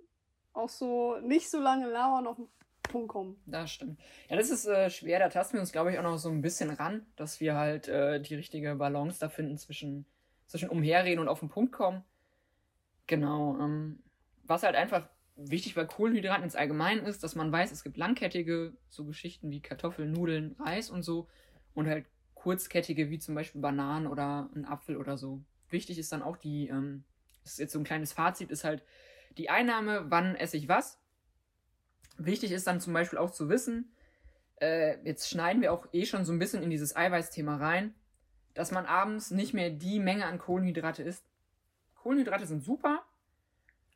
auch 0.52 0.68
so 0.68 1.18
nicht 1.21 1.50
so 1.50 1.61
lange 1.61 1.88
labern 1.88 2.26
auf 2.26 2.37
den 2.37 2.49
Punkt 2.83 3.09
kommen. 3.09 3.40
Das 3.47 3.71
stimmt. 3.71 4.00
Ja, 4.28 4.37
das 4.37 4.50
ist 4.50 4.66
äh, 4.66 4.90
schwer. 4.90 5.18
Da 5.18 5.28
tasten 5.28 5.54
wir 5.54 5.61
uns, 5.61 5.73
glaube 5.73 5.92
ich, 5.92 5.99
auch 5.99 6.02
noch 6.02 6.18
so 6.18 6.30
ein 6.30 6.40
bisschen 6.42 6.71
ran, 6.71 7.07
dass 7.16 7.40
wir 7.40 7.54
halt 7.54 7.87
äh, 7.88 8.21
die 8.21 8.35
richtige 8.35 8.75
Balance 8.76 9.21
da 9.21 9.28
finden 9.28 9.59
zwischen, 9.59 10.07
zwischen 10.47 10.71
umherreden 10.71 11.21
und 11.21 11.28
auf 11.28 11.40
den 11.40 11.50
Punkt 11.50 11.73
kommen. 11.73 12.02
Genau. 13.07 13.59
Ähm, 13.61 14.02
was 14.45 14.62
halt 14.62 14.75
einfach 14.75 15.09
wichtig 15.37 15.75
bei 15.75 15.85
Kohlenhydraten 15.85 16.42
ins 16.42 16.57
Allgemeinen 16.57 17.07
ist, 17.07 17.23
dass 17.23 17.37
man 17.37 17.52
weiß, 17.52 17.71
es 17.71 17.85
gibt 17.85 17.97
langkettige, 17.97 18.73
so 18.88 19.04
Geschichten 19.04 19.50
wie 19.50 19.61
Kartoffeln, 19.61 20.12
Nudeln, 20.12 20.57
Reis 20.59 20.90
und 20.90 21.02
so 21.02 21.28
und 21.78 21.87
halt 21.87 22.06
kurzkettige 22.35 23.08
wie 23.08 23.20
zum 23.20 23.37
Beispiel 23.37 23.61
Bananen 23.61 24.08
oder 24.08 24.50
ein 24.52 24.64
Apfel 24.64 24.97
oder 24.97 25.16
so. 25.16 25.40
Wichtig 25.70 25.97
ist 25.97 26.11
dann 26.11 26.23
auch 26.25 26.37
die, 26.37 26.66
ähm, 26.66 27.04
das 27.44 27.52
ist 27.52 27.58
jetzt 27.61 27.73
so 27.73 27.78
ein 27.78 27.85
kleines 27.85 28.12
Fazit, 28.12 28.50
ist 28.50 28.64
halt 28.64 28.82
die 29.37 29.49
Einnahme, 29.49 30.06
wann 30.08 30.35
esse 30.35 30.56
ich 30.56 30.68
was. 30.68 30.99
Wichtig 32.16 32.50
ist 32.50 32.66
dann 32.66 32.80
zum 32.80 32.94
Beispiel 32.94 33.20
auch 33.20 33.30
zu 33.30 33.49
wissen, 33.49 33.92
äh, 34.61 34.99
jetzt 35.04 35.30
schneiden 35.30 35.62
wir 35.62 35.73
auch 35.73 35.87
eh 35.92 36.04
schon 36.04 36.25
so 36.25 36.32
ein 36.32 36.40
bisschen 36.40 36.64
in 36.64 36.70
dieses 36.70 36.97
Eiweißthema 36.97 37.58
rein, 37.58 37.94
dass 38.54 38.73
man 38.73 38.85
abends 38.85 39.30
nicht 39.30 39.54
mehr 39.54 39.70
die 39.70 40.00
Menge 40.00 40.26
an 40.26 40.40
Kohlenhydrate 40.40 41.04
isst. 41.04 41.25
Kohlenhydrate 41.94 42.47
sind 42.47 42.64
super, 42.64 43.04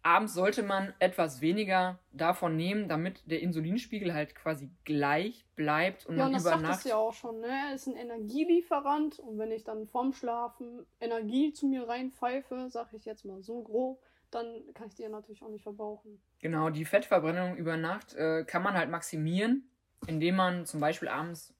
Abends 0.05 0.35
sollte 0.35 0.65
man 0.65 0.93
etwas 0.99 1.41
weniger 1.41 1.99
davon 2.13 2.57
nehmen, 2.57 2.89
damit 2.89 3.23
der 3.31 3.41
Insulinspiegel 3.41 4.13
halt 4.13 4.35
quasi 4.35 4.69
gleich 4.85 5.45
bleibt 5.55 6.07
und 6.07 6.17
ja, 6.17 6.25
man 6.25 6.33
das 6.33 6.43
über 6.43 6.57
Nacht. 6.57 6.85
ja 6.85 6.97
auch 6.97 7.13
schon, 7.13 7.41
ne? 7.41 7.47
Er 7.47 7.75
ist 7.75 7.87
ein 7.87 7.95
Energielieferant 7.95 9.21
und 9.21 9.39
wenn 9.39 9.53
ich 9.53 9.63
dann 9.63 9.87
vorm 9.87 10.13
Schlafen 10.13 10.85
Energie 11.01 11.53
zu 11.53 11.69
mir 11.69 11.89
reinpfeife, 11.89 12.67
sag 12.69 12.93
ich 12.95 13.05
jetzt 13.05 13.25
mal 13.25 13.43
so 13.43 13.63
grob, 13.63 14.03
dann 14.33 14.63
kann 14.75 14.89
ich 14.89 14.95
die 14.95 15.03
ja 15.03 15.09
natürlich 15.09 15.43
auch 15.43 15.51
nicht 15.51 15.63
verbrauchen. 15.63 16.21
Genau, 16.41 16.71
die 16.71 16.85
Fettverbrennung 16.85 17.57
über 17.57 17.77
Nacht 17.77 18.15
äh, 18.15 18.45
kann 18.45 18.63
man 18.63 18.75
halt 18.75 18.91
maximieren, 18.91 19.71
indem 20.09 20.35
man 20.35 20.67
zum 20.67 20.81
Beispiel 20.81 21.09
abends 21.09 21.55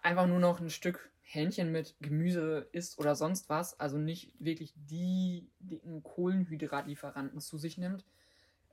einfach 0.00 0.26
nur 0.26 0.38
noch 0.38 0.60
ein 0.60 0.70
Stück 0.70 1.10
Hähnchen 1.28 1.72
mit 1.72 1.96
Gemüse 2.00 2.68
isst 2.70 3.00
oder 3.00 3.16
sonst 3.16 3.48
was, 3.48 3.78
also 3.80 3.98
nicht 3.98 4.32
wirklich 4.38 4.72
die 4.76 5.50
dicken 5.58 6.04
Kohlenhydratlieferanten 6.04 7.40
zu 7.40 7.58
sich 7.58 7.78
nimmt. 7.78 8.04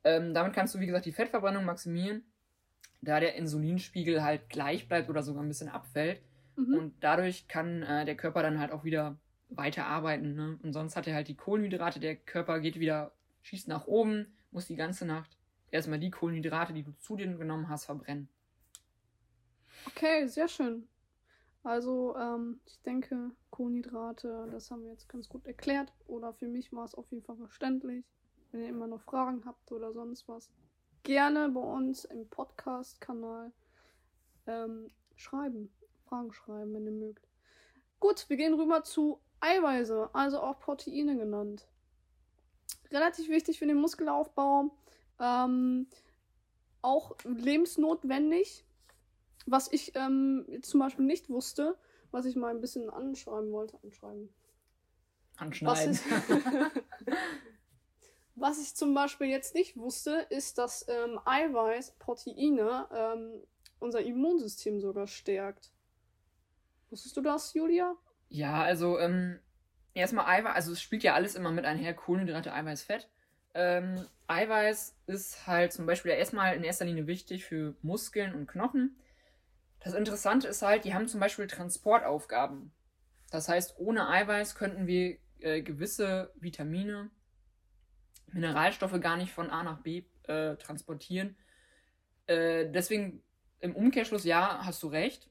Ähm, 0.04 0.36
damit 0.36 0.54
kannst 0.54 0.76
du, 0.76 0.80
wie 0.80 0.86
gesagt, 0.86 1.08
die 1.08 1.12
Fettverbrennung 1.12 1.66
maximieren, 1.66 2.24
da 3.02 3.20
der 3.20 3.36
Insulinspiegel 3.36 4.24
halt 4.24 4.50
gleich 4.50 4.88
bleibt 4.88 5.10
oder 5.10 5.24
sogar 5.24 5.42
ein 5.42 5.48
bisschen 5.48 5.70
abfällt. 5.70 6.22
Mhm. 6.56 6.76
Und 6.76 6.94
dadurch 7.00 7.48
kann 7.48 7.82
äh, 7.82 8.06
der 8.06 8.16
Körper 8.16 8.44
dann 8.44 8.60
halt 8.60 8.72
auch 8.72 8.84
wieder 8.84 9.18
weiter 9.50 9.88
arbeiten. 9.88 10.36
Ne? 10.36 10.60
Und 10.62 10.74
sonst 10.74 10.96
hat 10.96 11.08
er 11.08 11.16
halt 11.16 11.30
die 11.30 11.36
Kohlenhydrate, 11.36 12.00
der 12.00 12.16
Körper 12.16 12.60
geht 12.60 12.80
wieder, 12.80 13.14
schießt 13.42 13.68
nach 13.68 13.88
oben, 13.88 14.28
muss 14.52 14.68
die 14.68 14.76
ganze 14.76 15.08
Nacht 15.08 15.38
erstmal 15.72 16.00
die 16.00 16.12
Kohlenhydrate, 16.12 16.72
die 16.72 16.84
du 16.84 16.92
zu 17.00 17.16
dir 17.16 17.36
genommen 17.36 17.68
hast, 17.68 17.86
verbrennen. 17.86 18.30
Okay, 19.88 20.28
sehr 20.28 20.48
schön. 20.48 20.88
Also, 21.64 22.16
ähm, 22.18 22.60
ich 22.66 22.82
denke, 22.82 23.32
Kohlenhydrate, 23.50 24.48
das 24.52 24.70
haben 24.70 24.84
wir 24.84 24.92
jetzt 24.92 25.08
ganz 25.08 25.30
gut 25.30 25.46
erklärt. 25.48 25.94
Oder 26.08 26.34
für 26.34 26.48
mich 26.48 26.74
war 26.74 26.84
es 26.84 26.96
auf 26.96 27.10
jeden 27.10 27.24
Fall 27.24 27.38
verständlich. 27.38 28.06
Wenn 28.52 28.62
ihr 28.62 28.70
immer 28.70 28.88
noch 28.88 29.02
Fragen 29.02 29.46
habt 29.46 29.72
oder 29.72 29.94
sonst 29.94 30.28
was, 30.28 30.52
gerne 31.04 31.50
bei 31.50 31.62
uns 31.62 32.06
im 32.06 32.28
Podcast-Kanal 32.30 33.52
ähm, 34.46 34.92
schreiben. 35.16 35.74
Fragen 36.06 36.34
schreiben, 36.34 36.74
wenn 36.74 36.86
ihr 36.86 36.92
mögt. 36.92 37.28
Gut, 38.00 38.30
wir 38.30 38.38
gehen 38.38 38.54
rüber 38.54 38.84
zu 38.84 39.20
Eiweiße, 39.40 40.10
also 40.14 40.42
auch 40.42 40.60
Proteine 40.60 41.18
genannt. 41.18 41.68
Relativ 42.92 43.30
wichtig 43.30 43.60
für 43.60 43.68
den 43.68 43.78
Muskelaufbau. 43.78 44.76
Ähm, 45.20 45.88
auch 46.82 47.16
lebensnotwendig. 47.24 48.66
Was 49.46 49.72
ich 49.72 49.94
ähm, 49.96 50.46
zum 50.62 50.80
Beispiel 50.80 51.06
nicht 51.06 51.30
wusste, 51.30 51.78
was 52.12 52.26
ich 52.26 52.36
mal 52.36 52.50
ein 52.50 52.62
bisschen 52.62 52.90
anschreiben 52.90 53.52
wollte. 53.52 53.78
Anschreiben. 53.84 54.30
Anschneiden. 55.36 56.00
Was, 56.00 56.72
was 58.36 58.62
ich 58.62 58.76
zum 58.76 58.94
Beispiel 58.94 59.28
jetzt 59.28 59.56
nicht 59.56 59.76
wusste, 59.76 60.28
ist, 60.30 60.58
dass 60.58 60.86
ähm, 60.88 61.20
Eiweiß, 61.26 61.96
Proteine 62.00 62.88
ähm, 62.94 63.42
unser 63.80 64.02
Immunsystem 64.02 64.80
sogar 64.80 65.08
stärkt. 65.08 65.72
Wusstest 66.90 67.18
du 67.18 67.22
das, 67.22 67.54
Julia? 67.54 67.96
Ja, 68.30 68.64
also 68.64 69.00
ähm, 69.00 69.40
erstmal 69.94 70.26
Eiweiß, 70.26 70.56
also 70.56 70.72
es 70.72 70.82
spielt 70.82 71.04
ja 71.04 71.14
alles 71.14 71.36
immer 71.36 71.52
mit 71.52 71.66
einher, 71.66 71.94
Kohlenhydrate, 71.94 72.54
Eiweiß, 72.54 72.84
Fett. 72.84 73.10
Ähm, 73.56 74.06
Eiweiß 74.28 74.96
ist 75.08 75.46
halt 75.46 75.74
zum 75.74 75.86
Beispiel 75.86 76.12
ja 76.12 76.18
erstmal 76.18 76.56
in 76.56 76.64
erster 76.64 76.86
Linie 76.86 77.08
wichtig 77.08 77.46
für 77.46 77.76
Muskeln 77.82 78.34
und 78.34 78.48
Knochen. 78.48 78.96
Das 79.84 79.94
Interessante 79.94 80.48
ist 80.48 80.62
halt, 80.62 80.86
die 80.86 80.94
haben 80.94 81.08
zum 81.08 81.20
Beispiel 81.20 81.48
Transportaufgaben. 81.48 82.72
Das 83.32 83.50
heißt, 83.50 83.76
ohne 83.78 84.08
Eiweiß 84.08 84.56
könnten 84.56 84.88
wir 84.88 85.18
äh, 85.40 85.62
gewisse 85.62 86.32
Vitamine, 86.36 87.10
Mineralstoffe 88.32 89.00
gar 89.02 89.18
nicht 89.18 89.34
von 89.34 89.50
A 89.50 89.64
nach 89.64 89.82
B 89.82 90.04
äh, 90.24 90.56
transportieren. 90.56 91.36
Äh, 92.28 92.70
deswegen 92.72 93.22
im 93.60 93.76
Umkehrschluss, 93.76 94.24
ja, 94.24 94.66
hast 94.66 94.82
du 94.84 94.88
recht. 94.88 95.30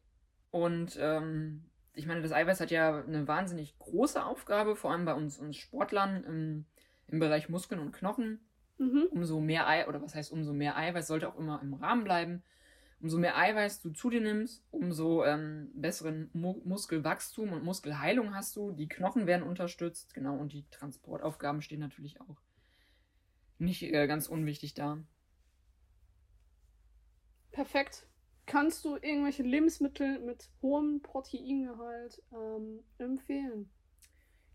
Und 0.50 0.98
ähm, 1.00 1.64
ich 1.94 2.06
meine, 2.06 2.22
das 2.22 2.32
Eiweiß 2.32 2.60
hat 2.60 2.70
ja 2.70 3.02
eine 3.02 3.26
wahnsinnig 3.26 3.78
große 3.78 4.22
Aufgabe, 4.22 4.76
vor 4.76 4.92
allem 4.92 5.06
bei 5.06 5.14
uns, 5.14 5.38
uns 5.38 5.56
Sportlern 5.56 6.24
im, 6.24 6.66
im 7.08 7.18
Bereich 7.18 7.48
Muskeln 7.48 7.80
und 7.80 7.92
Knochen. 7.92 8.40
Mhm. 8.78 9.08
Umso 9.10 9.40
mehr 9.40 9.66
Ei, 9.66 9.86
oder 9.88 10.02
was 10.02 10.14
heißt 10.14 10.30
umso 10.30 10.52
mehr 10.52 10.76
Eiweiß, 10.76 11.06
sollte 11.06 11.28
auch 11.28 11.38
immer 11.38 11.60
im 11.62 11.74
Rahmen 11.74 12.04
bleiben. 12.04 12.42
Umso 13.02 13.18
mehr 13.18 13.36
Eiweiß 13.36 13.80
du 13.80 13.90
zu 13.90 14.10
dir 14.10 14.20
nimmst, 14.20 14.64
umso 14.70 15.24
ähm, 15.24 15.72
besseren 15.74 16.30
Mu 16.32 16.60
Muskelwachstum 16.64 17.52
und 17.52 17.64
Muskelheilung 17.64 18.32
hast 18.32 18.54
du. 18.54 18.70
Die 18.70 18.88
Knochen 18.88 19.26
werden 19.26 19.42
unterstützt, 19.42 20.14
genau, 20.14 20.36
und 20.36 20.52
die 20.52 20.64
Transportaufgaben 20.70 21.62
stehen 21.62 21.80
natürlich 21.80 22.20
auch 22.20 22.40
nicht 23.58 23.82
äh, 23.82 24.06
ganz 24.06 24.28
unwichtig 24.28 24.74
da. 24.74 24.98
Perfekt. 27.50 28.06
Kannst 28.46 28.84
du 28.84 28.94
irgendwelche 28.94 29.42
Lebensmittel 29.42 30.20
mit 30.20 30.50
hohem 30.62 31.02
Proteingehalt 31.02 32.22
ähm, 32.32 32.84
empfehlen? 32.98 33.68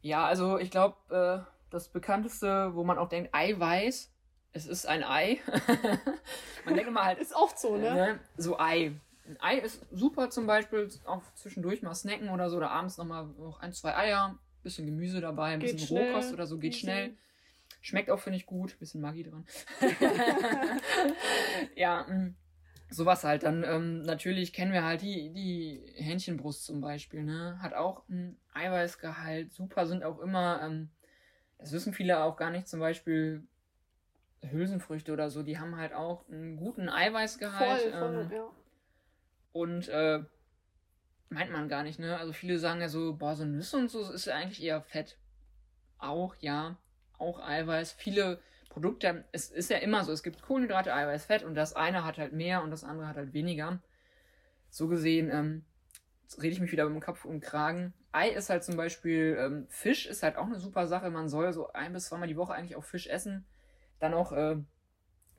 Ja, 0.01 0.25
also 0.25 0.57
ich 0.57 0.71
glaube, 0.71 0.95
äh, 1.09 1.51
das 1.69 1.91
bekannteste, 1.91 2.75
wo 2.75 2.85
man 2.85 2.97
auch 2.97 3.09
denkt, 3.09 3.33
Eiweiß, 3.33 4.13
es 4.57 4.67
ist 4.67 4.85
ein 4.85 5.03
Ei. 5.03 5.39
man 6.65 6.75
denkt 6.75 6.89
immer 6.89 7.05
halt. 7.05 7.19
ist 7.19 7.33
oft 7.33 7.59
so, 7.59 7.77
ne? 7.77 7.93
ne? 7.93 8.19
So 8.37 8.59
Ei. 8.59 8.93
Ein 9.27 9.37
Ei 9.39 9.57
ist 9.57 9.85
super 9.91 10.29
zum 10.29 10.47
Beispiel, 10.47 10.89
auch 11.05 11.21
zwischendurch 11.35 11.81
mal 11.81 11.95
snacken 11.95 12.29
oder 12.29 12.49
so, 12.49 12.57
oder 12.57 12.71
abends 12.71 12.97
nochmal 12.97 13.25
noch 13.37 13.59
ein, 13.59 13.73
zwei 13.73 13.95
Eier, 13.95 14.37
bisschen 14.63 14.85
Gemüse 14.85 15.21
dabei, 15.21 15.53
ein 15.53 15.59
geht 15.59 15.73
bisschen 15.73 15.87
schnell. 15.87 16.11
Rohkost 16.11 16.33
oder 16.33 16.47
so, 16.47 16.57
geht 16.57 16.73
Easy. 16.73 16.81
schnell. 16.81 17.17
Schmeckt 17.81 18.09
auch, 18.09 18.19
finde 18.19 18.37
ich, 18.37 18.45
gut. 18.45 18.77
Bisschen 18.79 19.01
Maggi 19.01 19.23
dran. 19.23 19.45
ja, 21.75 22.05
mh. 22.07 22.15
Mm 22.15 22.35
sowas 22.89 23.23
halt. 23.23 23.43
Dann 23.43 23.63
ähm, 23.63 24.01
natürlich 24.01 24.53
kennen 24.53 24.73
wir 24.73 24.83
halt 24.83 25.01
die, 25.01 25.31
die 25.33 25.81
Hähnchenbrust 25.95 26.65
zum 26.65 26.81
Beispiel, 26.81 27.23
ne? 27.23 27.57
Hat 27.61 27.73
auch 27.73 28.07
ein 28.09 28.37
Eiweißgehalt. 28.53 29.51
Super 29.51 29.85
sind 29.85 30.03
auch 30.03 30.19
immer, 30.19 30.61
ähm, 30.63 30.89
das 31.57 31.71
wissen 31.71 31.93
viele 31.93 32.23
auch 32.23 32.37
gar 32.37 32.51
nicht, 32.51 32.67
zum 32.67 32.79
Beispiel 32.79 33.47
Hülsenfrüchte 34.51 35.13
oder 35.13 35.29
so, 35.29 35.43
die 35.43 35.59
haben 35.59 35.77
halt 35.77 35.93
auch 35.93 36.27
einen 36.29 36.57
guten 36.57 36.89
Eiweißgehalt. 36.89 37.81
Voll, 37.81 37.91
voll, 37.91 38.27
ähm, 38.31 38.31
ja. 38.31 38.49
Und 39.53 39.87
äh, 39.89 40.23
meint 41.29 41.51
man 41.51 41.69
gar 41.69 41.83
nicht, 41.83 41.99
ne? 41.99 42.17
Also 42.17 42.33
viele 42.33 42.59
sagen 42.59 42.81
ja 42.81 42.89
so, 42.89 43.15
boah, 43.15 43.35
so 43.35 43.45
Nüsse 43.45 43.77
und 43.77 43.89
so 43.89 44.11
ist 44.11 44.25
ja 44.25 44.35
eigentlich 44.35 44.63
eher 44.63 44.81
Fett. 44.81 45.17
Auch, 45.97 46.35
ja. 46.39 46.77
Auch 47.17 47.39
Eiweiß. 47.39 47.93
Viele 47.93 48.39
Produkte, 48.69 49.25
es 49.31 49.49
ist 49.49 49.69
ja 49.69 49.77
immer 49.77 50.03
so, 50.03 50.11
es 50.11 50.21
gibt 50.21 50.41
Kohlenhydrate, 50.41 50.93
Eiweiß, 50.93 51.25
Fett 51.25 51.43
und 51.43 51.55
das 51.55 51.75
eine 51.75 52.03
hat 52.03 52.17
halt 52.17 52.33
mehr 52.33 52.61
und 52.61 52.69
das 52.69 52.83
andere 52.83 53.07
hat 53.07 53.17
halt 53.17 53.33
weniger. 53.33 53.79
So 54.69 54.87
gesehen, 54.87 55.31
ähm, 55.31 55.65
rede 56.37 56.53
ich 56.53 56.59
mich 56.59 56.71
wieder 56.71 56.85
mit 56.85 56.93
dem 56.93 57.01
Kopf 57.01 57.25
und 57.25 57.39
Kragen. 57.39 57.93
Ei 58.11 58.29
ist 58.29 58.49
halt 58.49 58.63
zum 58.63 58.77
Beispiel, 58.77 59.37
ähm, 59.39 59.65
Fisch 59.69 60.05
ist 60.05 60.23
halt 60.23 60.37
auch 60.37 60.45
eine 60.45 60.59
super 60.59 60.87
Sache. 60.87 61.09
Man 61.09 61.29
soll 61.29 61.53
so 61.53 61.71
ein 61.73 61.93
bis 61.93 62.05
zweimal 62.05 62.27
die 62.27 62.37
Woche 62.37 62.53
eigentlich 62.53 62.75
auch 62.75 62.83
Fisch 62.83 63.07
essen. 63.07 63.45
Dann 63.99 64.13
auch 64.13 64.31
äh, 64.31 64.57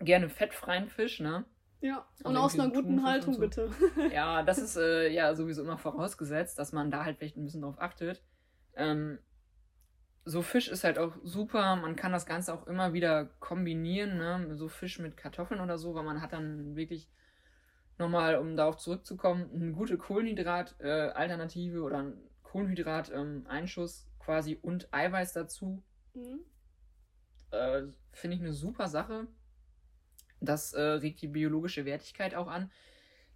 gerne 0.00 0.28
fettfreien 0.28 0.88
Fisch, 0.88 1.20
ne? 1.20 1.44
Ja, 1.80 2.04
und 2.24 2.36
also 2.36 2.40
aus 2.40 2.58
einer 2.58 2.72
guten 2.72 3.04
Haltung 3.04 3.34
so. 3.34 3.40
bitte. 3.40 3.70
ja, 4.12 4.42
das 4.42 4.58
ist 4.58 4.76
äh, 4.76 5.08
ja 5.08 5.34
sowieso 5.34 5.62
immer 5.62 5.78
vorausgesetzt, 5.78 6.58
dass 6.58 6.72
man 6.72 6.90
da 6.90 7.04
halt 7.04 7.18
vielleicht 7.18 7.36
ein 7.36 7.44
bisschen 7.44 7.62
drauf 7.62 7.78
achtet. 7.78 8.22
Ähm, 8.74 9.18
so 10.24 10.42
Fisch 10.42 10.68
ist 10.68 10.84
halt 10.84 10.98
auch 10.98 11.14
super. 11.22 11.76
Man 11.76 11.96
kann 11.96 12.12
das 12.12 12.26
Ganze 12.26 12.52
auch 12.52 12.66
immer 12.66 12.92
wieder 12.92 13.26
kombinieren, 13.38 14.18
ne? 14.18 14.56
So 14.56 14.68
Fisch 14.68 14.98
mit 14.98 15.16
Kartoffeln 15.16 15.60
oder 15.60 15.78
so, 15.78 15.94
weil 15.94 16.04
man 16.04 16.20
hat 16.20 16.32
dann 16.32 16.74
wirklich 16.74 17.08
nochmal, 17.96 18.36
um 18.36 18.56
darauf 18.56 18.76
zurückzukommen, 18.76 19.50
eine 19.54 19.72
gute 19.72 19.98
Kohlenhydrat-Alternative 19.98 21.76
äh, 21.76 21.80
oder 21.80 21.98
ein 21.98 22.14
Kohlenhydrat-Einschuss 22.42 24.04
ähm, 24.04 24.18
quasi 24.18 24.58
und 24.60 24.92
Eiweiß 24.92 25.32
dazu. 25.32 25.82
Mhm. 26.14 26.40
Äh, 27.50 27.82
Finde 28.18 28.36
ich 28.36 28.42
eine 28.42 28.52
super 28.52 28.88
Sache. 28.88 29.26
Das 30.40 30.72
äh, 30.72 30.80
regt 30.80 31.22
die 31.22 31.28
biologische 31.28 31.84
Wertigkeit 31.84 32.34
auch 32.34 32.48
an. 32.48 32.70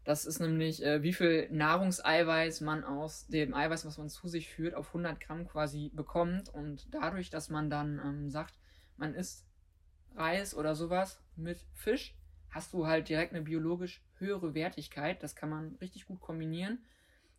Das 0.04 0.24
ist 0.24 0.40
nämlich, 0.40 0.84
äh, 0.84 1.02
wie 1.04 1.12
viel 1.12 1.48
Nahrungseiweiß 1.50 2.60
man 2.62 2.82
aus 2.82 3.28
dem 3.28 3.54
Eiweiß, 3.54 3.86
was 3.86 3.98
man 3.98 4.08
zu 4.08 4.26
sich 4.26 4.48
führt, 4.48 4.74
auf 4.74 4.88
100 4.88 5.20
Gramm 5.20 5.46
quasi 5.46 5.90
bekommt. 5.94 6.48
Und 6.48 6.92
dadurch, 6.92 7.30
dass 7.30 7.48
man 7.48 7.70
dann 7.70 8.00
ähm, 8.04 8.30
sagt, 8.30 8.54
man 8.96 9.14
isst 9.14 9.46
Reis 10.16 10.54
oder 10.54 10.74
sowas 10.74 11.20
mit 11.36 11.64
Fisch, 11.74 12.16
hast 12.50 12.72
du 12.72 12.86
halt 12.88 13.08
direkt 13.08 13.32
eine 13.32 13.42
biologisch 13.42 14.02
höhere 14.18 14.54
Wertigkeit. 14.54 15.22
Das 15.22 15.36
kann 15.36 15.48
man 15.48 15.76
richtig 15.80 16.06
gut 16.06 16.20
kombinieren. 16.20 16.84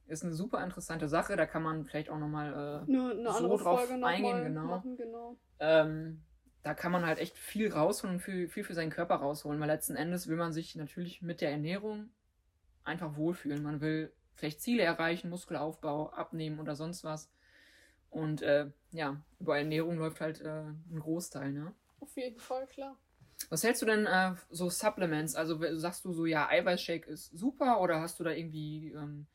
Ist 0.07 0.23
eine 0.23 0.33
super 0.33 0.63
interessante 0.63 1.09
Sache. 1.09 1.35
Da 1.35 1.45
kann 1.45 1.63
man 1.63 1.83
vielleicht 1.83 2.09
auch 2.09 2.19
nochmal 2.19 2.53
äh, 2.88 2.89
eine, 2.89 3.12
eine 3.12 3.31
so 3.33 3.57
drauf 3.57 3.89
eingehen. 3.89 4.43
Genau. 4.43 4.65
Machen, 4.65 4.95
genau. 4.95 5.35
Ähm, 5.59 6.21
da 6.63 6.74
kann 6.74 6.91
man 6.91 7.05
halt 7.05 7.20
echt 7.20 7.38
viel 7.38 7.72
rausholen 7.72 8.15
und 8.15 8.22
viel, 8.22 8.48
viel 8.48 8.63
für 8.63 8.74
seinen 8.74 8.89
Körper 8.89 9.15
rausholen, 9.15 9.60
weil 9.60 9.67
letzten 9.67 9.96
Endes 9.96 10.27
will 10.27 10.38
man 10.38 10.53
sich 10.53 10.75
natürlich 10.75 11.22
mit 11.22 11.41
der 11.41 11.51
Ernährung 11.51 12.10
einfach 12.86 13.17
wohlfühlen. 13.17 13.62
Man 13.62 13.82
will 13.82 14.13
vielleicht 14.34 14.62
Ziele 14.62 14.84
erreichen, 14.84 15.29
Muskelaufbau, 15.29 16.10
abnehmen 16.12 16.60
oder 16.60 16.75
sonst 16.75 17.03
was. 17.03 17.29
Und 18.10 18.41
äh, 18.41 18.67
ja, 18.91 19.22
über 19.39 19.58
Ernährung 19.58 19.98
läuft 19.98 20.22
halt 20.22 20.41
äh, 20.41 20.63
ein 20.63 21.00
Großteil, 21.00 21.51
ne? 21.51 21.74
Auf 22.00 22.15
jeden 22.15 22.39
Fall, 22.39 22.65
klar. 22.67 22.98
Was 23.50 23.63
hältst 23.63 23.82
du 23.82 23.86
denn 23.86 24.05
äh, 24.05 24.36
so 24.50 24.70
Supplements? 24.70 25.36
Also 25.36 25.60
sagst 25.77 26.05
du 26.05 26.13
so, 26.13 26.25
ja, 26.25 26.48
Eiweißshake 26.48 27.10
ist 27.10 27.38
super 27.38 27.82
oder 27.82 28.00
hast 28.00 28.20
du 28.20 28.24
da 28.24 28.32
irgendwie 28.32 28.91
ähm, 28.91 29.25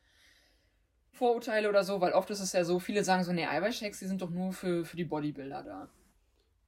Vorurteile 1.13 1.69
oder 1.69 1.85
so? 1.85 2.01
Weil 2.01 2.13
oft 2.13 2.31
ist 2.31 2.41
es 2.41 2.53
ja 2.53 2.65
so, 2.65 2.79
viele 2.79 3.05
sagen 3.05 3.25
so, 3.25 3.33
nee, 3.33 3.47
Eiweißshakes, 3.47 3.99
die 3.99 4.07
sind 4.07 4.23
doch 4.23 4.31
nur 4.31 4.53
für, 4.53 4.85
für 4.85 4.97
die 4.97 5.05
Bodybuilder 5.05 5.63
da. 5.63 5.91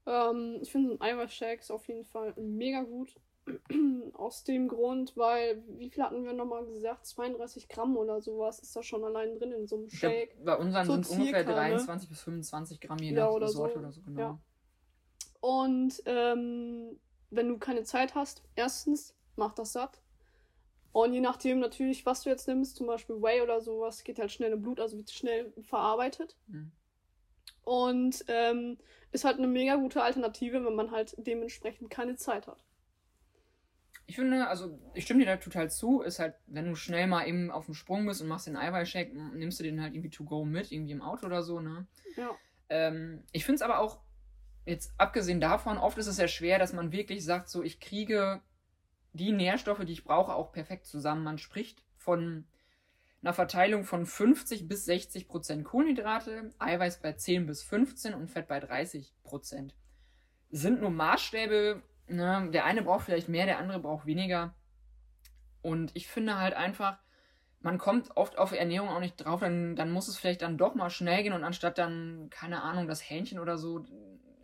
Ähm, 0.07 0.59
ich 0.61 0.73
finde 0.73 0.90
so 0.90 0.95
ein 0.97 1.00
Eiweißshake 1.00 1.61
ist 1.61 1.71
auf 1.71 1.87
jeden 1.88 2.04
Fall 2.04 2.35
mega 2.37 2.83
gut. 2.83 3.14
Aus 4.14 4.45
dem 4.45 4.69
Grund, 4.69 5.16
weil, 5.16 5.62
wie 5.78 5.90
viel 5.90 6.02
hatten 6.02 6.25
wir 6.25 6.33
nochmal 6.33 6.64
gesagt? 6.66 7.07
32 7.07 7.69
Gramm 7.69 7.97
oder 7.97 8.21
sowas 8.21 8.61
ist 8.61 8.76
da 8.76 8.83
schon 8.83 9.04
allein 9.04 9.35
drin 9.38 9.52
in 9.52 9.66
so 9.66 9.76
einem 9.76 9.90
Shake. 9.90 10.35
Glaub, 10.42 10.45
bei 10.45 10.57
unseren 10.64 10.87
so 10.87 10.92
sind 10.92 11.04
es 11.07 11.11
ungefähr 11.11 11.45
23 11.45 12.09
ne? 12.09 12.12
bis 12.12 12.23
25 12.23 12.80
Gramm 12.80 12.99
je 12.99 13.12
nach 13.12 13.19
ja, 13.19 13.30
oder 13.30 13.49
Sorte 13.49 13.75
so. 13.75 13.80
oder 13.80 13.92
so, 13.92 14.02
genau. 14.02 14.21
Ja. 14.21 14.38
Und 15.40 16.02
ähm, 16.04 17.00
wenn 17.30 17.49
du 17.49 17.59
keine 17.59 17.83
Zeit 17.85 18.14
hast, 18.14 18.42
erstens, 18.57 19.14
mach 19.37 19.54
das 19.54 19.73
satt. 19.73 20.02
Und 20.92 21.12
je 21.12 21.21
nachdem 21.21 21.61
natürlich, 21.61 22.04
was 22.04 22.23
du 22.23 22.30
jetzt 22.30 22.49
nimmst, 22.49 22.76
zum 22.76 22.87
Beispiel 22.87 23.23
Whey 23.23 23.40
oder 23.42 23.61
sowas, 23.61 24.02
geht 24.02 24.19
halt 24.19 24.33
schnell 24.33 24.52
im 24.52 24.62
Blut, 24.62 24.80
also 24.80 24.97
wird 24.97 25.11
schnell 25.11 25.52
verarbeitet. 25.62 26.37
Mhm. 26.49 26.73
Und 27.64 28.25
ähm, 28.29 28.79
ist 29.12 29.25
halt 29.25 29.38
eine 29.38 29.47
mega 29.47 29.76
gute 29.76 30.02
Alternative, 30.02 30.64
wenn 30.64 30.75
man 30.75 30.90
halt 30.90 31.14
dementsprechend 31.19 31.90
keine 31.90 32.17
Zeit 32.17 32.47
hat. 32.47 32.64
Ich 34.07 34.17
finde, 34.17 34.49
also 34.49 34.79
ich 34.95 35.05
stimme 35.05 35.21
dir 35.21 35.26
da 35.26 35.37
total 35.37 35.71
zu, 35.71 36.00
ist 36.00 36.19
halt, 36.19 36.35
wenn 36.47 36.67
du 36.67 36.75
schnell 36.75 37.07
mal 37.07 37.29
eben 37.29 37.50
auf 37.50 37.67
dem 37.67 37.75
Sprung 37.75 38.07
bist 38.07 38.21
und 38.21 38.29
machst 38.29 38.49
den 38.49 38.57
Eiweißshake, 38.57 39.14
nimmst 39.35 39.61
du 39.61 39.64
den 39.64 39.81
halt 39.81 39.95
irgendwie 39.95 40.11
to 40.11 40.25
go 40.25 40.45
mit, 40.45 40.73
irgendwie 40.73 40.93
im 40.93 41.02
Auto 41.02 41.26
oder 41.26 41.43
so, 41.43 41.61
ne? 41.61 41.87
Ja. 42.17 42.31
Ähm, 42.69 43.23
ich 43.31 43.45
finde 43.45 43.57
es 43.57 43.62
aber 43.62 43.79
auch, 43.79 44.00
jetzt 44.67 44.93
abgesehen 44.99 45.40
davon, 45.40 45.79
oft 45.79 45.97
ist 45.99 46.09
es 46.09 46.19
ja 46.19 46.26
schwer, 46.26 46.59
dass 46.59 46.73
man 46.73 46.93
wirklich 46.93 47.25
sagt, 47.25 47.49
so 47.49 47.62
ich 47.62 47.79
kriege 47.79 48.43
die 49.12 49.33
Nährstoffe, 49.33 49.85
die 49.85 49.93
ich 49.93 50.05
brauche, 50.05 50.35
auch 50.35 50.52
perfekt 50.52 50.87
zusammen. 50.87 51.25
Man 51.25 51.38
spricht 51.38 51.85
von 51.97 52.47
einer 53.23 53.35
Verteilung 53.35 53.85
von 53.85 54.07
50 54.07 54.67
bis 54.67 54.85
60 54.87 55.29
Prozent 55.29 55.65
Kohlenhydrate, 55.65 56.50
Eiweiß 56.59 57.00
bei 57.00 57.12
10 57.12 57.47
bis 57.47 57.62
15 57.62 58.15
und 58.15 58.29
Fett 58.29 58.49
bei 58.49 58.61
30 58.61 59.15
Prozent. 59.23 59.75
Sind 60.50 60.81
nur 60.81 60.91
Maßstäbe, 60.91 61.83
ne? 62.09 62.49
der 62.53 62.65
eine 62.65 62.83
braucht 62.83 63.05
vielleicht 63.05 63.29
mehr, 63.29 63.47
der 63.47 63.59
andere 63.59 63.81
braucht 63.81 64.07
weniger. 64.07 64.55
Und 65.62 65.95
ich 65.95 66.09
finde 66.09 66.39
halt 66.39 66.55
einfach, 66.55 66.99
man 67.61 67.77
kommt 67.77 68.17
oft 68.17 68.39
auf 68.39 68.53
Ernährung 68.53 68.89
auch 68.89 69.00
nicht 69.00 69.17
drauf, 69.17 69.41
dann, 69.41 69.77
dann 69.77 69.91
muss 69.91 70.09
es 70.09 70.17
vielleicht 70.17 70.41
dann 70.41 70.57
doch 70.57 70.75
mal 70.75 70.89
schnell 70.89 71.23
gehen 71.23 71.35
und 71.35 71.45
anstatt 71.45 71.77
dann, 71.77 72.29
keine 72.31 72.62
Ahnung, 72.62 72.89
das 72.89 73.09
Hähnchen 73.09 73.39
oder 73.39 73.59
so, 73.59 73.85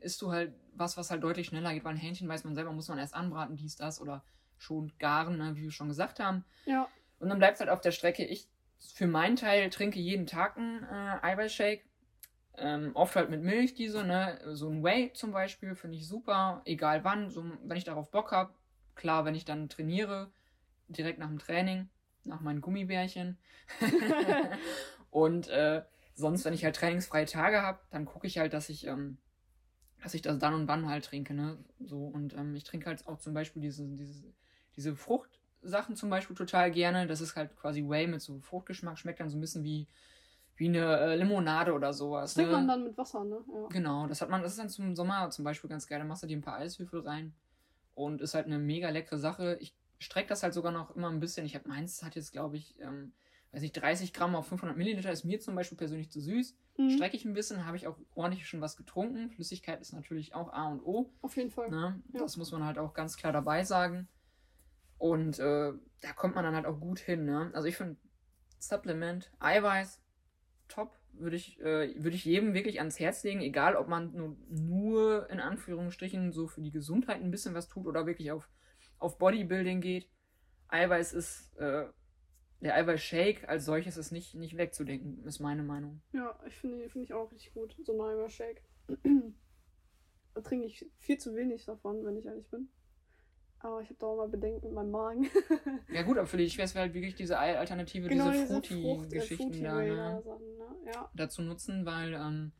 isst 0.01 0.21
du 0.21 0.33
halt 0.33 0.53
was, 0.75 0.99
was 0.99 1.11
halt 1.11 1.25
deutlich 1.25 1.47
schneller 1.47 1.73
geht, 1.73 1.85
weil 1.85 1.95
ein 1.95 1.99
Hähnchen 1.99 2.29
weiß 2.29 2.45
man 2.45 2.55
selber, 2.55 2.73
muss 2.73 2.89
man 2.89 2.99
erst 2.99 3.15
anbraten, 3.15 3.57
dies, 3.57 3.77
das 3.77 4.03
oder 4.03 4.23
schon 4.59 4.93
garen, 4.99 5.39
ne, 5.39 5.57
wie 5.57 5.63
wir 5.63 5.71
schon 5.71 5.89
gesagt 5.89 6.21
haben. 6.21 6.45
Ja. 6.67 6.89
Und 7.19 7.31
dann 7.31 7.39
bleibt 7.39 7.55
es 7.55 7.61
halt 7.61 7.71
auf 7.71 7.81
der 7.81 7.93
Strecke. 7.93 8.25
Ich 8.25 8.49
für 8.79 9.07
meinen 9.07 9.37
Teil 9.37 9.71
trinke 9.71 9.99
jeden 9.99 10.27
Tag 10.27 10.57
einen 10.57 10.83
äh, 10.85 11.19
Eiweißshake. 11.23 11.83
Ähm, 12.59 12.93
oft 12.95 13.15
halt 13.17 13.29
mit 13.29 13.43
Milch, 13.43 13.75
diese, 13.75 14.03
ne? 14.05 14.41
So 14.53 14.71
ein 14.71 14.83
Whey 14.83 15.13
zum 15.13 15.33
Beispiel, 15.33 15.75
finde 15.75 15.99
ich 15.99 16.09
super. 16.09 16.63
Egal 16.65 17.05
wann, 17.05 17.31
so, 17.31 17.45
wenn 17.65 17.77
ich 17.77 17.85
darauf 17.85 18.11
Bock 18.11 18.33
habe. 18.33 18.55
Klar, 18.95 19.25
wenn 19.27 19.35
ich 19.35 19.45
dann 19.45 19.69
trainiere, 19.69 20.31
direkt 20.89 21.19
nach 21.19 21.29
dem 21.29 21.39
Training, 21.39 21.91
nach 22.25 22.41
meinen 22.41 22.63
Gummibärchen. 22.63 23.39
und 25.11 25.49
äh, 25.49 25.83
sonst, 26.15 26.45
wenn 26.47 26.55
ich 26.55 26.65
halt 26.65 26.77
trainingsfreie 26.77 27.27
Tage 27.27 27.61
habe, 27.61 27.81
dann 27.91 28.07
gucke 28.07 28.27
ich 28.27 28.39
halt, 28.39 28.55
dass 28.55 28.71
ich, 28.71 28.87
ähm, 28.87 29.19
dass 30.03 30.15
ich 30.15 30.23
das 30.23 30.39
dann 30.39 30.55
und 30.55 30.69
wann 30.69 30.89
halt 30.89 31.05
trinke, 31.05 31.35
ne? 31.35 31.59
So, 31.81 32.07
und 32.07 32.33
ähm, 32.35 32.55
ich 32.55 32.65
trinke 32.65 32.87
halt 32.87 33.07
auch 33.07 33.19
zum 33.19 33.35
Beispiel 33.35 33.61
diese, 33.61 33.87
diese, 33.87 34.33
diese 34.77 34.97
Frucht, 34.97 35.39
Sachen 35.67 35.97
zum 35.97 36.11
Beispiel 36.11 36.37
total 36.37 36.71
gerne. 36.71 37.07
Das 37.07 37.21
ist 37.21 37.37
halt 37.37 37.57
quasi 37.57 37.83
Whey 37.89 38.07
mit 38.07 38.21
so 38.21 38.41
Fruchtgeschmack. 38.41 38.99
Schmeckt 38.99 39.21
dann 39.21 39.31
so 39.31 39.37
ein 39.37 39.41
bisschen 39.41 39.65
wie, 39.65 39.87
wie 40.57 40.69
eine 40.69 40.99
äh, 40.99 41.17
Limonade 41.17 41.73
oder 41.73 41.93
sowas. 41.93 42.35
Das 42.35 42.47
ne? 42.47 42.53
man 42.53 42.69
dann 42.69 42.85
mit 42.85 42.97
Wasser, 42.97 43.25
ne? 43.25 43.45
Ja. 43.53 43.67
Genau, 43.69 44.07
das 44.07 44.21
hat 44.21 44.31
man, 44.31 44.43
das 44.43 44.53
ist 44.53 44.59
dann 44.59 44.69
zum 44.69 44.95
Sommer 44.95 45.31
zum 45.31 45.45
Beispiel 45.45 45.71
ganz 45.71 45.87
geil. 45.87 45.99
Da 45.99 46.05
machst 46.05 46.23
du 46.23 46.27
dir 46.27 46.37
ein 46.37 46.43
paar 46.43 46.57
Eiswürfel 46.57 47.01
rein 47.01 47.35
und 47.95 48.21
ist 48.21 48.35
halt 48.35 48.47
eine 48.47 48.59
mega 48.59 48.91
leckere 48.91 49.19
Sache. 49.19 49.57
Ich 49.61 49.75
strecke 49.99 50.29
das 50.29 50.43
halt 50.43 50.55
sogar 50.55 50.73
noch 50.73 50.95
immer 50.95 51.11
ein 51.11 51.21
bisschen. 51.21 51.47
Ich 51.47 51.55
habe 51.55 51.69
meins 51.69 52.03
hat 52.03 52.17
jetzt, 52.17 52.33
glaube 52.33 52.57
ich, 52.57 52.79
ähm, 52.81 53.13
weiß 53.53 53.63
nicht, 53.63 53.73
30 53.73 54.13
Gramm 54.13 54.35
auf 54.35 54.49
500 54.49 54.77
Milliliter 54.77 55.11
ist 55.11 55.25
mir 55.25 55.41
zum 55.41 55.55
Beispiel 55.55 55.79
persönlich 55.79 56.11
zu 56.11 56.21
süß. 56.21 56.55
Mhm. 56.79 56.91
Strecke 56.91 57.17
ich 57.17 57.25
ein 57.25 57.33
bisschen, 57.33 57.65
habe 57.65 57.77
ich 57.77 57.87
auch 57.87 57.97
ordentlich 58.15 58.47
schon 58.47 58.61
was 58.61 58.77
getrunken. 58.77 59.31
Flüssigkeit 59.31 59.81
ist 59.81 59.93
natürlich 59.93 60.35
auch 60.35 60.53
A 60.53 60.69
und 60.69 60.83
O. 60.85 61.11
Auf 61.23 61.37
jeden 61.37 61.51
Fall. 61.51 61.71
Ne? 61.71 62.01
Ja. 62.13 62.21
Das 62.21 62.37
muss 62.37 62.53
man 62.53 62.65
halt 62.65 62.79
auch 62.79 62.93
ganz 62.93 63.17
klar 63.17 63.33
dabei 63.33 63.65
sagen. 63.65 64.09
Und 64.99 65.39
äh, 65.39 65.73
da 66.01 66.13
kommt 66.15 66.35
man 66.35 66.45
dann 66.45 66.55
halt 66.55 66.67
auch 66.67 66.81
gut 66.81 66.99
hin. 66.99 67.25
Ne? 67.25 67.51
Also 67.55 67.69
ich 67.69 67.77
finde 67.77 67.97
Supplement, 68.59 69.31
Eiweiß, 69.41 70.03
top. 70.69 70.93
Würde 71.19 71.37
ich, 71.37 71.59
äh, 71.61 71.95
würde 71.97 72.15
ich 72.15 72.27
jedem 72.27 72.53
wirklich 72.53 72.79
ans 72.79 73.01
Herz 73.01 73.25
legen, 73.25 73.41
egal 73.41 73.75
ob 73.75 73.89
man 73.89 74.13
nur, 74.13 74.37
nur 74.51 75.31
in 75.31 75.41
Anführungsstrichen 75.41 76.31
so 76.31 76.47
für 76.47 76.61
die 76.61 76.73
Gesundheit 76.73 77.23
ein 77.23 77.31
bisschen 77.31 77.55
was 77.55 77.69
tut 77.69 77.87
oder 77.87 78.05
wirklich 78.05 78.33
auf, 78.33 78.51
auf 78.99 79.17
Bodybuilding 79.17 79.81
geht. 79.81 80.11
Eiweiß 80.69 81.15
ist, 81.15 81.57
äh, 81.57 81.87
der 82.61 82.75
Eiweiß-Shake 82.75 83.49
als 83.49 83.65
solches 83.65 83.97
ist 83.97 84.13
nicht, 84.13 84.35
nicht 84.35 84.59
wegzudenken, 84.59 85.25
ist 85.25 85.41
meine 85.41 85.63
Meinung. 85.63 86.03
Ja, 86.13 86.39
ich 86.47 86.55
finde 86.57 86.89
find 86.91 87.05
ich 87.05 87.15
auch 87.15 87.31
richtig 87.33 87.55
gut, 87.55 87.75
so 87.83 87.93
ein 87.95 88.01
Eiweiß-Shake. 88.01 88.63
da 90.35 90.41
trinke 90.43 90.67
ich 90.67 90.87
viel 90.99 91.17
zu 91.19 91.35
wenig 91.35 91.65
davon, 91.65 92.05
wenn 92.05 92.17
ich 92.17 92.27
ehrlich 92.27 92.49
bin. 92.51 92.69
Aber 93.61 93.81
ich 93.81 93.89
habe 93.89 93.99
da 93.99 94.07
auch 94.07 94.17
mal 94.17 94.29
Bedenken 94.29 94.67
mit 94.67 94.75
meinem 94.75 94.91
Magen. 94.91 95.31
ja 95.93 96.03
gut, 96.03 96.19
aber 96.19 96.27
für 96.27 96.37
dich 96.37 96.57
wäre 96.57 96.67
es 96.67 96.75
halt 96.75 96.95
wirklich 96.95 97.15
diese 97.15 97.39
Alternative, 97.39 98.09
genau, 98.09 98.31
diese, 98.31 98.47
Fruity-Geschichten 98.47 99.45
Fruity 99.45 99.63
da 99.63 99.75
ne? 99.75 99.87
ne? 99.87 100.23
ja. 100.93 101.11
dazu 101.15 101.43
nutzen, 101.43 101.87
weil 101.87 102.15
ähm, 102.15 102.53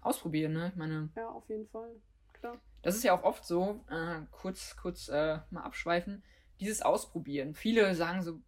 ausprobieren, 0.00 0.52
ne? 0.52 0.68
Ich 0.68 0.76
meine. 0.76 1.10
Ja, 1.16 1.28
auf 1.28 1.48
jeden 1.48 1.66
Fall. 1.68 1.90
Klar. 2.32 2.60
Das 2.82 2.96
ist 2.96 3.02
ja 3.02 3.18
auch 3.18 3.24
oft 3.24 3.44
so, 3.44 3.84
äh, 3.90 4.20
kurz, 4.30 4.76
kurz 4.76 5.08
äh, 5.08 5.40
mal 5.50 5.62
abschweifen, 5.62 6.22
dieses 6.60 6.82
Ausprobieren. 6.82 7.54
Viele 7.54 7.94
sagen 7.94 8.22
so, 8.22 8.40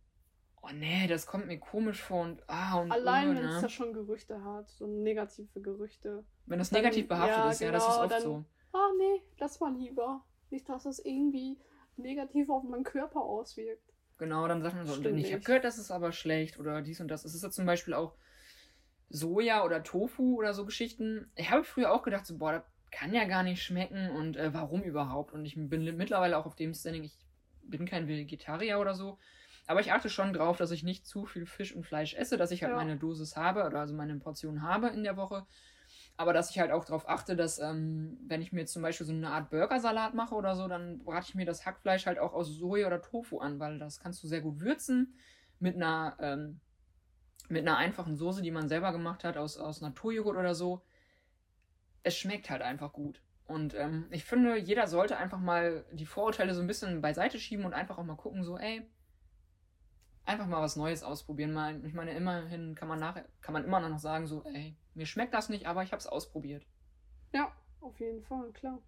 oh 0.63 0.71
nee, 0.73 1.07
das 1.07 1.27
kommt 1.27 1.47
mir 1.47 1.59
komisch 1.59 2.03
vor 2.03 2.23
und 2.23 2.43
ah 2.49 2.81
und 2.81 2.93
Allein, 2.93 3.31
oh, 3.31 3.35
wenn 3.35 3.43
ne? 3.43 3.57
es 3.57 3.63
da 3.63 3.69
schon 3.69 3.93
Gerüchte 3.93 4.43
hat, 4.45 4.71
so 4.71 4.87
negative 4.87 5.61
Gerüchte. 5.61 6.25
Wenn 6.47 6.59
das 6.59 6.73
negativ 6.73 7.09
behaftet 7.09 7.37
ja, 7.37 7.51
ist, 7.51 7.59
genau, 7.59 7.73
ja, 7.73 7.79
das 7.79 7.89
ist 7.89 7.93
genau, 7.95 8.05
oft 8.05 8.13
dann, 8.13 8.23
so. 8.23 8.45
Ah 8.73 8.91
nee, 8.99 9.23
lass 9.39 9.61
mal 9.61 9.75
lieber. 9.75 10.25
Nicht, 10.51 10.69
dass 10.69 10.87
es 10.87 11.05
irgendwie 11.05 11.59
negativ 11.99 12.49
auf 12.51 12.63
meinen 12.65 12.85
Körper 12.85 13.21
auswirkt. 13.21 13.83
Genau, 14.19 14.49
dann 14.49 14.63
sagt 14.63 14.75
man 14.75 14.87
so, 14.87 14.95
Stimmt 14.95 15.21
ich 15.21 15.33
habe 15.33 15.43
gehört, 15.43 15.65
das 15.65 15.79
ist 15.79 15.91
aber 15.91 16.13
schlecht 16.13 16.59
oder 16.59 16.83
dies 16.83 17.01
und 17.01 17.09
das. 17.09 17.25
Es 17.25 17.35
ist 17.35 17.43
ja 17.43 17.51
zum 17.51 17.67
Beispiel 17.67 17.95
auch 17.95 18.15
Soja 19.11 19.65
oder 19.65 19.83
Tofu 19.83 20.37
oder 20.37 20.55
so 20.55 20.67
Geschichten. 20.67 21.31
Ich 21.37 21.51
habe 21.51 21.65
früher 21.65 21.93
auch 21.93 22.03
gedacht, 22.03 22.27
so, 22.27 22.37
boah, 22.37 22.53
das 22.53 22.63
kann 22.91 23.15
ja 23.15 23.25
gar 23.25 23.43
nicht 23.43 23.63
schmecken 23.63 24.11
und 24.11 24.37
äh, 24.37 24.53
warum 24.53 24.83
überhaupt? 24.83 25.33
Und 25.33 25.45
ich 25.45 25.55
bin 25.57 25.97
mittlerweile 25.97 26.37
auch 26.37 26.47
auf 26.47 26.57
dem 26.57 26.75
Standing, 26.75 27.05
ich 27.05 27.17
bin 27.63 27.87
kein 27.87 28.09
Vegetarier 28.09 28.79
oder 28.81 28.95
so. 28.95 29.19
Aber 29.67 29.81
ich 29.81 29.93
achte 29.93 30.09
schon 30.09 30.33
drauf, 30.33 30.57
dass 30.57 30.71
ich 30.71 30.83
nicht 30.83 31.07
zu 31.07 31.27
viel 31.27 31.45
Fisch 31.45 31.75
und 31.77 31.87
Fleisch 31.87 32.15
esse, 32.15 32.39
dass 32.39 32.51
ich 32.51 32.63
halt 32.63 32.73
ja. 32.73 32.77
meine 32.77 32.97
Dosis 32.97 33.37
habe 33.37 33.65
oder 33.65 33.81
also 33.81 33.95
meine 33.95 34.17
Portion 34.17 34.63
habe 34.63 34.89
in 34.89 35.05
der 35.05 35.19
Woche 35.19 35.47
aber 36.19 36.33
dass 36.33 36.51
ich 36.51 36.59
halt 36.59 36.73
auch 36.73 36.85
darauf 36.85 37.09
achte, 37.09 37.37
dass, 37.37 37.61
ähm, 37.61 38.19
wenn 38.27 38.43
ich 38.43 38.53
mir 38.53 38.67
zum 38.67 38.83
Beispiel 38.83 39.07
so 39.07 39.13
eine 39.13 39.31
Art 39.31 39.51
Burgersalat 39.51 40.15
mache 40.15 40.35
oder 40.35 40.57
so, 40.57 40.67
dann 40.67 40.99
brate 40.99 41.27
ich 41.29 41.37
mir 41.37 41.47
das 41.47 41.65
Hackfleisch 41.65 42.07
halt 42.07 42.19
auch 42.19 42.35
aus 42.35 42.49
Soja 42.49 42.89
oder 42.89 43.01
Tofu 43.01 43.39
an, 43.39 43.61
weil 43.61 43.79
das 43.79 44.01
kannst 44.01 44.23
du 44.25 44.27
sehr 44.27 44.41
gut 44.41 44.59
würzen 44.59 45.15
mit 45.61 45.77
einer, 45.77 46.17
ähm, 46.21 46.61
mit 47.49 47.63
einer 47.63 47.77
einfachen 47.77 48.17
Soße, 48.17 48.43
die 48.43 48.51
man 48.51 48.69
selber 48.69 48.91
gemacht 48.91 49.23
hat, 49.23 49.37
aus, 49.37 49.59
aus 49.59 49.81
Naturjoghurt 49.81 50.37
oder 50.37 50.57
so. 50.57 50.83
Es 52.03 52.17
schmeckt 52.17 52.51
halt 52.51 52.63
einfach 52.63 52.93
gut. 52.93 53.23
Und 53.47 53.75
ähm, 53.75 54.09
ich 54.11 54.25
finde, 54.25 54.59
jeder 54.59 54.89
sollte 54.89 55.19
einfach 55.19 55.39
mal 55.39 55.85
die 55.93 56.05
Vorurteile 56.05 56.53
so 56.53 56.61
ein 56.61 56.67
bisschen 56.67 57.01
beiseite 57.01 57.39
schieben 57.39 57.65
und 57.65 57.75
einfach 57.75 57.97
auch 57.97 58.05
mal 58.05 58.17
gucken, 58.17 58.43
so, 58.43 58.59
ey, 58.59 58.91
einfach 60.25 60.49
mal 60.49 60.61
was 60.63 60.75
Neues 60.75 61.05
ausprobieren. 61.05 61.53
Mal, 61.53 61.85
ich 61.85 61.95
meine, 61.95 62.11
immerhin 62.11 62.75
kann 62.75 62.89
man 62.89 62.99
nachher, 62.99 63.25
kann 63.41 63.53
man 63.53 63.65
immer 63.65 63.79
noch 63.79 64.01
sagen, 64.01 64.27
so, 64.27 64.43
ey, 64.45 64.77
mir 64.99 65.07
schmeckt 65.07 65.33
das 65.33 65.49
nicht, 65.49 65.67
aber 65.67 65.83
ich 65.83 65.93
habe 65.93 66.01
es 66.01 66.07
ausprobiert. 66.07 66.67
Ja, 67.33 67.53
auf 67.81 67.99
jeden 68.01 68.23
Fall, 68.23 68.51
klar. 68.53 68.83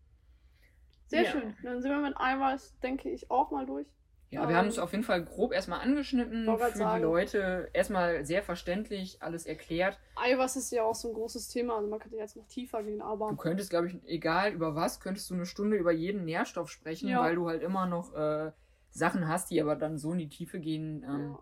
Sehr 1.06 1.22
ja. 1.22 1.30
schön. 1.30 1.56
Dann 1.62 1.80
sind 1.80 1.90
wir 1.90 2.00
mit 2.00 2.16
Eiweiß, 2.16 2.78
denke 2.80 3.10
ich, 3.10 3.30
auch 3.30 3.50
mal 3.50 3.66
durch. 3.66 3.86
Ja, 4.30 4.48
wir 4.48 4.56
haben 4.56 4.68
es 4.68 4.78
auf 4.78 4.92
jeden 4.92 5.02
Fall 5.02 5.24
grob 5.24 5.52
erstmal 5.52 5.80
angeschnitten 5.80 6.44
für 6.44 6.70
sagen. 6.72 7.00
die 7.00 7.02
Leute. 7.02 7.68
Erstmal 7.72 8.24
sehr 8.24 8.44
verständlich 8.44 9.20
alles 9.20 9.44
erklärt. 9.44 9.98
Eiweiß 10.14 10.54
ist 10.54 10.70
ja 10.70 10.84
auch 10.84 10.94
so 10.94 11.08
ein 11.08 11.14
großes 11.14 11.48
Thema, 11.48 11.76
also 11.76 11.88
man 11.88 11.98
könnte 11.98 12.16
jetzt 12.16 12.36
noch 12.36 12.46
tiefer 12.46 12.84
gehen, 12.84 13.02
aber. 13.02 13.30
Du 13.30 13.36
könntest, 13.36 13.70
glaube 13.70 13.88
ich, 13.88 13.96
egal 14.04 14.52
über 14.52 14.76
was, 14.76 15.00
könntest 15.00 15.28
du 15.30 15.34
eine 15.34 15.46
Stunde 15.46 15.76
über 15.76 15.90
jeden 15.90 16.24
Nährstoff 16.24 16.70
sprechen, 16.70 17.08
ja. 17.08 17.20
weil 17.20 17.34
du 17.34 17.48
halt 17.48 17.62
immer 17.62 17.86
noch 17.86 18.14
äh, 18.14 18.52
Sachen 18.90 19.26
hast, 19.26 19.50
die 19.50 19.60
aber 19.60 19.74
dann 19.74 19.98
so 19.98 20.12
in 20.12 20.18
die 20.18 20.28
Tiefe 20.28 20.60
gehen. 20.60 21.02
Ähm, 21.02 21.32
ja. 21.32 21.38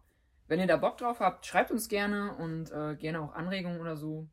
Wenn 0.47 0.61
ihr 0.61 0.67
da 0.67 0.79
Bock 0.79 0.97
drauf 0.97 1.21
habt, 1.21 1.45
schreibt 1.45 1.71
uns 1.71 1.89
gerne 1.89 2.37
und 2.37 2.73
äh, 2.73 2.97
gerne 2.97 3.21
auch 3.21 3.35
Anregungen 3.35 3.83
oder 3.83 3.99
so. 3.99 4.29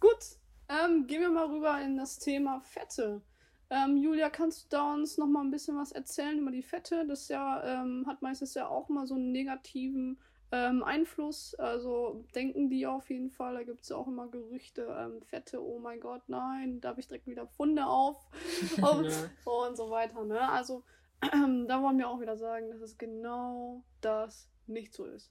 Gut, 0.00 0.38
ähm, 0.68 1.06
gehen 1.06 1.20
wir 1.20 1.30
mal 1.30 1.46
rüber 1.46 1.80
in 1.80 1.96
das 1.96 2.18
Thema 2.18 2.60
Fette. 2.60 3.20
Ähm, 3.68 3.96
Julia, 3.96 4.30
kannst 4.30 4.64
du 4.64 4.76
da 4.76 4.94
uns 4.94 5.18
noch 5.18 5.26
mal 5.26 5.42
ein 5.42 5.50
bisschen 5.50 5.76
was 5.76 5.92
erzählen 5.92 6.38
über 6.38 6.50
die 6.50 6.62
Fette? 6.62 7.06
Das 7.06 7.28
ja, 7.28 7.62
ähm, 7.64 8.04
hat 8.06 8.22
meistens 8.22 8.54
ja 8.54 8.66
auch 8.66 8.88
mal 8.88 9.06
so 9.06 9.14
einen 9.14 9.30
negativen 9.30 10.18
ähm, 10.52 10.82
Einfluss. 10.82 11.54
Also 11.54 12.24
denken 12.34 12.68
die 12.68 12.86
auf 12.86 13.10
jeden 13.10 13.30
Fall. 13.30 13.54
Da 13.54 13.62
gibt 13.62 13.82
es 13.82 13.92
auch 13.92 14.08
immer 14.08 14.26
Gerüchte, 14.28 14.88
ähm, 14.98 15.22
Fette, 15.22 15.62
oh 15.62 15.78
mein 15.78 16.00
Gott, 16.00 16.22
nein, 16.26 16.80
da 16.80 16.88
habe 16.88 17.00
ich 17.00 17.06
direkt 17.06 17.28
wieder 17.28 17.46
Funde 17.46 17.86
auf. 17.86 18.26
und, 18.78 19.12
und 19.44 19.76
so 19.76 19.90
weiter. 19.90 20.24
Ne? 20.24 20.40
Also 20.48 20.82
da 21.20 21.82
wollen 21.82 21.98
wir 21.98 22.08
auch 22.08 22.20
wieder 22.20 22.36
sagen, 22.36 22.70
dass 22.70 22.80
es 22.80 22.98
genau 22.98 23.84
das 24.00 24.48
nicht 24.66 24.94
so 24.94 25.04
ist. 25.04 25.30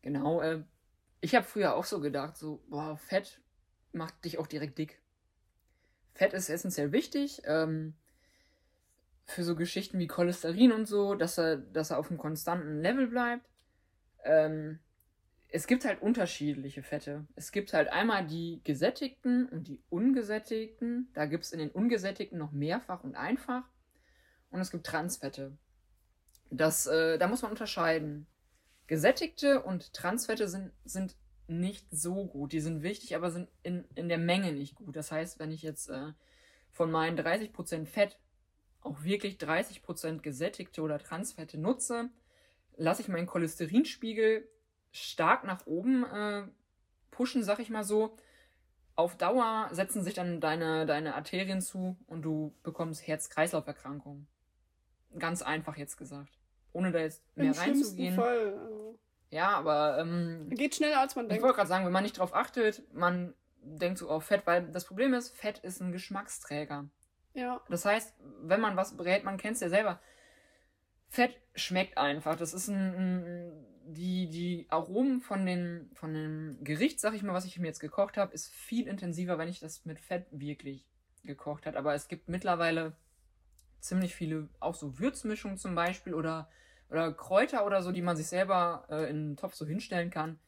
Genau, 0.00 0.40
äh, 0.40 0.62
ich 1.20 1.34
habe 1.34 1.44
früher 1.46 1.74
auch 1.74 1.84
so 1.84 2.00
gedacht, 2.00 2.36
so, 2.36 2.62
boah, 2.68 2.96
Fett 2.96 3.40
macht 3.94 4.24
dich 4.24 4.38
auch 4.38 4.46
direkt 4.46 4.78
dick. 4.78 5.00
Fett 6.14 6.32
ist 6.32 6.48
essentiell 6.48 6.92
wichtig. 6.92 7.42
Ähm, 7.44 7.94
für 9.26 9.42
so 9.42 9.56
Geschichten 9.56 9.98
wie 9.98 10.06
Cholesterin 10.06 10.72
und 10.72 10.86
so, 10.86 11.14
dass 11.14 11.38
er, 11.38 11.56
dass 11.56 11.90
er 11.90 11.98
auf 11.98 12.10
einem 12.10 12.18
konstanten 12.18 12.80
Level 12.80 13.08
bleibt. 13.08 13.48
Ähm, 14.22 14.80
es 15.48 15.66
gibt 15.66 15.84
halt 15.84 16.02
unterschiedliche 16.02 16.82
Fette. 16.82 17.26
Es 17.36 17.52
gibt 17.52 17.72
halt 17.72 17.88
einmal 17.88 18.26
die 18.26 18.60
gesättigten 18.64 19.48
und 19.48 19.68
die 19.68 19.80
ungesättigten. 19.88 21.08
Da 21.14 21.26
gibt 21.26 21.44
es 21.44 21.52
in 21.52 21.60
den 21.60 21.70
ungesättigten 21.70 22.38
noch 22.38 22.52
mehrfach 22.52 23.04
und 23.04 23.14
einfach. 23.14 23.62
Und 24.50 24.60
es 24.60 24.70
gibt 24.70 24.86
Transfette. 24.86 25.56
Das, 26.50 26.86
äh, 26.86 27.18
da 27.18 27.28
muss 27.28 27.42
man 27.42 27.52
unterscheiden. 27.52 28.26
Gesättigte 28.86 29.62
und 29.62 29.92
Transfette 29.94 30.48
sind, 30.48 30.72
sind 30.84 31.16
nicht 31.46 31.86
so 31.90 32.26
gut. 32.26 32.52
Die 32.52 32.60
sind 32.60 32.82
wichtig, 32.82 33.16
aber 33.16 33.30
sind 33.30 33.48
in, 33.62 33.84
in 33.94 34.08
der 34.08 34.18
Menge 34.18 34.52
nicht 34.52 34.74
gut. 34.74 34.96
Das 34.96 35.12
heißt, 35.12 35.38
wenn 35.38 35.50
ich 35.50 35.62
jetzt 35.62 35.88
äh, 35.88 36.12
von 36.70 36.90
meinen 36.90 37.18
30% 37.18 37.86
Fett 37.86 38.18
auch 38.80 39.02
wirklich 39.02 39.36
30% 39.36 40.20
gesättigte 40.20 40.82
oder 40.82 40.98
Transfette 40.98 41.58
nutze, 41.58 42.10
lasse 42.76 43.02
ich 43.02 43.08
meinen 43.08 43.26
Cholesterinspiegel 43.26 44.48
stark 44.90 45.44
nach 45.44 45.66
oben 45.66 46.04
äh, 46.04 46.46
pushen, 47.10 47.42
sag 47.42 47.58
ich 47.58 47.70
mal 47.70 47.84
so. 47.84 48.16
Auf 48.96 49.16
Dauer 49.16 49.68
setzen 49.72 50.04
sich 50.04 50.14
dann 50.14 50.40
deine, 50.40 50.86
deine 50.86 51.14
Arterien 51.14 51.60
zu 51.60 51.96
und 52.06 52.22
du 52.22 52.54
bekommst 52.62 53.06
Herz-Kreislauf-Erkrankungen. 53.06 54.28
Ganz 55.18 55.42
einfach 55.42 55.76
jetzt 55.76 55.96
gesagt. 55.96 56.38
Ohne 56.72 56.92
da 56.92 57.00
jetzt 57.00 57.24
mehr 57.36 57.52
Im 57.52 57.52
reinzugehen. 57.52 58.14
Fall. 58.14 58.56
Ja, 59.34 59.48
aber. 59.48 59.98
Ähm, 59.98 60.48
Geht 60.50 60.76
schneller 60.76 61.00
als 61.00 61.16
man 61.16 61.28
denkt. 61.28 61.38
Ich 61.38 61.42
wollte 61.42 61.56
gerade 61.56 61.68
sagen, 61.68 61.84
wenn 61.84 61.92
man 61.92 62.04
nicht 62.04 62.18
drauf 62.18 62.32
achtet, 62.36 62.82
man 62.94 63.34
denkt 63.62 63.98
so 63.98 64.08
auf 64.08 64.26
Fett, 64.26 64.46
weil 64.46 64.70
das 64.70 64.84
Problem 64.84 65.12
ist, 65.12 65.36
Fett 65.36 65.58
ist 65.58 65.80
ein 65.80 65.90
Geschmacksträger. 65.90 66.88
Ja. 67.32 67.60
Das 67.68 67.84
heißt, 67.84 68.14
wenn 68.42 68.60
man 68.60 68.76
was 68.76 68.96
brät, 68.96 69.24
man 69.24 69.36
kennt 69.36 69.56
es 69.56 69.60
ja 69.60 69.68
selber. 69.68 70.00
Fett 71.08 71.36
schmeckt 71.56 71.98
einfach. 71.98 72.36
Das 72.36 72.54
ist 72.54 72.68
ein, 72.68 72.94
ein, 72.94 73.66
die, 73.86 74.30
die 74.30 74.66
Aromen 74.68 75.20
von, 75.20 75.44
den, 75.44 75.90
von 75.94 76.14
dem 76.14 76.62
Gericht, 76.62 77.00
sag 77.00 77.14
ich 77.14 77.24
mal, 77.24 77.34
was 77.34 77.44
ich 77.44 77.58
mir 77.58 77.66
jetzt 77.66 77.80
gekocht 77.80 78.16
habe, 78.16 78.32
ist 78.32 78.52
viel 78.52 78.86
intensiver, 78.86 79.36
wenn 79.36 79.48
ich 79.48 79.58
das 79.58 79.84
mit 79.84 79.98
Fett 79.98 80.26
wirklich 80.30 80.86
gekocht 81.24 81.66
habe. 81.66 81.76
Aber 81.76 81.92
es 81.92 82.06
gibt 82.06 82.28
mittlerweile 82.28 82.96
ziemlich 83.80 84.14
viele, 84.14 84.48
auch 84.60 84.76
so 84.76 85.00
Würzmischungen 85.00 85.58
zum 85.58 85.74
Beispiel 85.74 86.14
oder, 86.14 86.48
oder 86.90 87.12
Kräuter 87.12 87.66
oder 87.66 87.82
so, 87.82 87.92
die 87.92 88.02
man 88.02 88.16
sich 88.16 88.26
selber 88.26 88.84
äh, 88.88 89.10
in 89.10 89.16
einen 89.16 89.36
Topf 89.36 89.54
so 89.54 89.66
hinstellen 89.66 90.10
kann, 90.10 90.38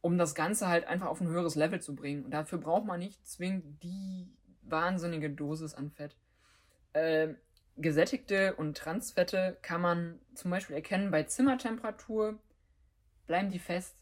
um 0.00 0.18
das 0.18 0.34
Ganze 0.34 0.68
halt 0.68 0.86
einfach 0.86 1.06
auf 1.06 1.20
ein 1.20 1.28
höheres 1.28 1.54
Level 1.54 1.80
zu 1.80 1.94
bringen. 1.94 2.24
Und 2.24 2.32
dafür 2.32 2.58
braucht 2.58 2.84
man 2.84 2.98
nicht 2.98 3.26
zwingend 3.26 3.82
die 3.82 4.28
wahnsinnige 4.62 5.30
Dosis 5.30 5.74
an 5.74 5.90
Fett. 5.90 6.16
Äh, 6.92 7.34
gesättigte 7.76 8.54
und 8.56 8.76
Transfette 8.76 9.58
kann 9.62 9.80
man 9.80 10.20
zum 10.34 10.50
Beispiel 10.50 10.76
erkennen 10.76 11.10
bei 11.10 11.22
Zimmertemperatur, 11.22 12.38
bleiben 13.26 13.50
die 13.50 13.58
fest. 13.58 13.96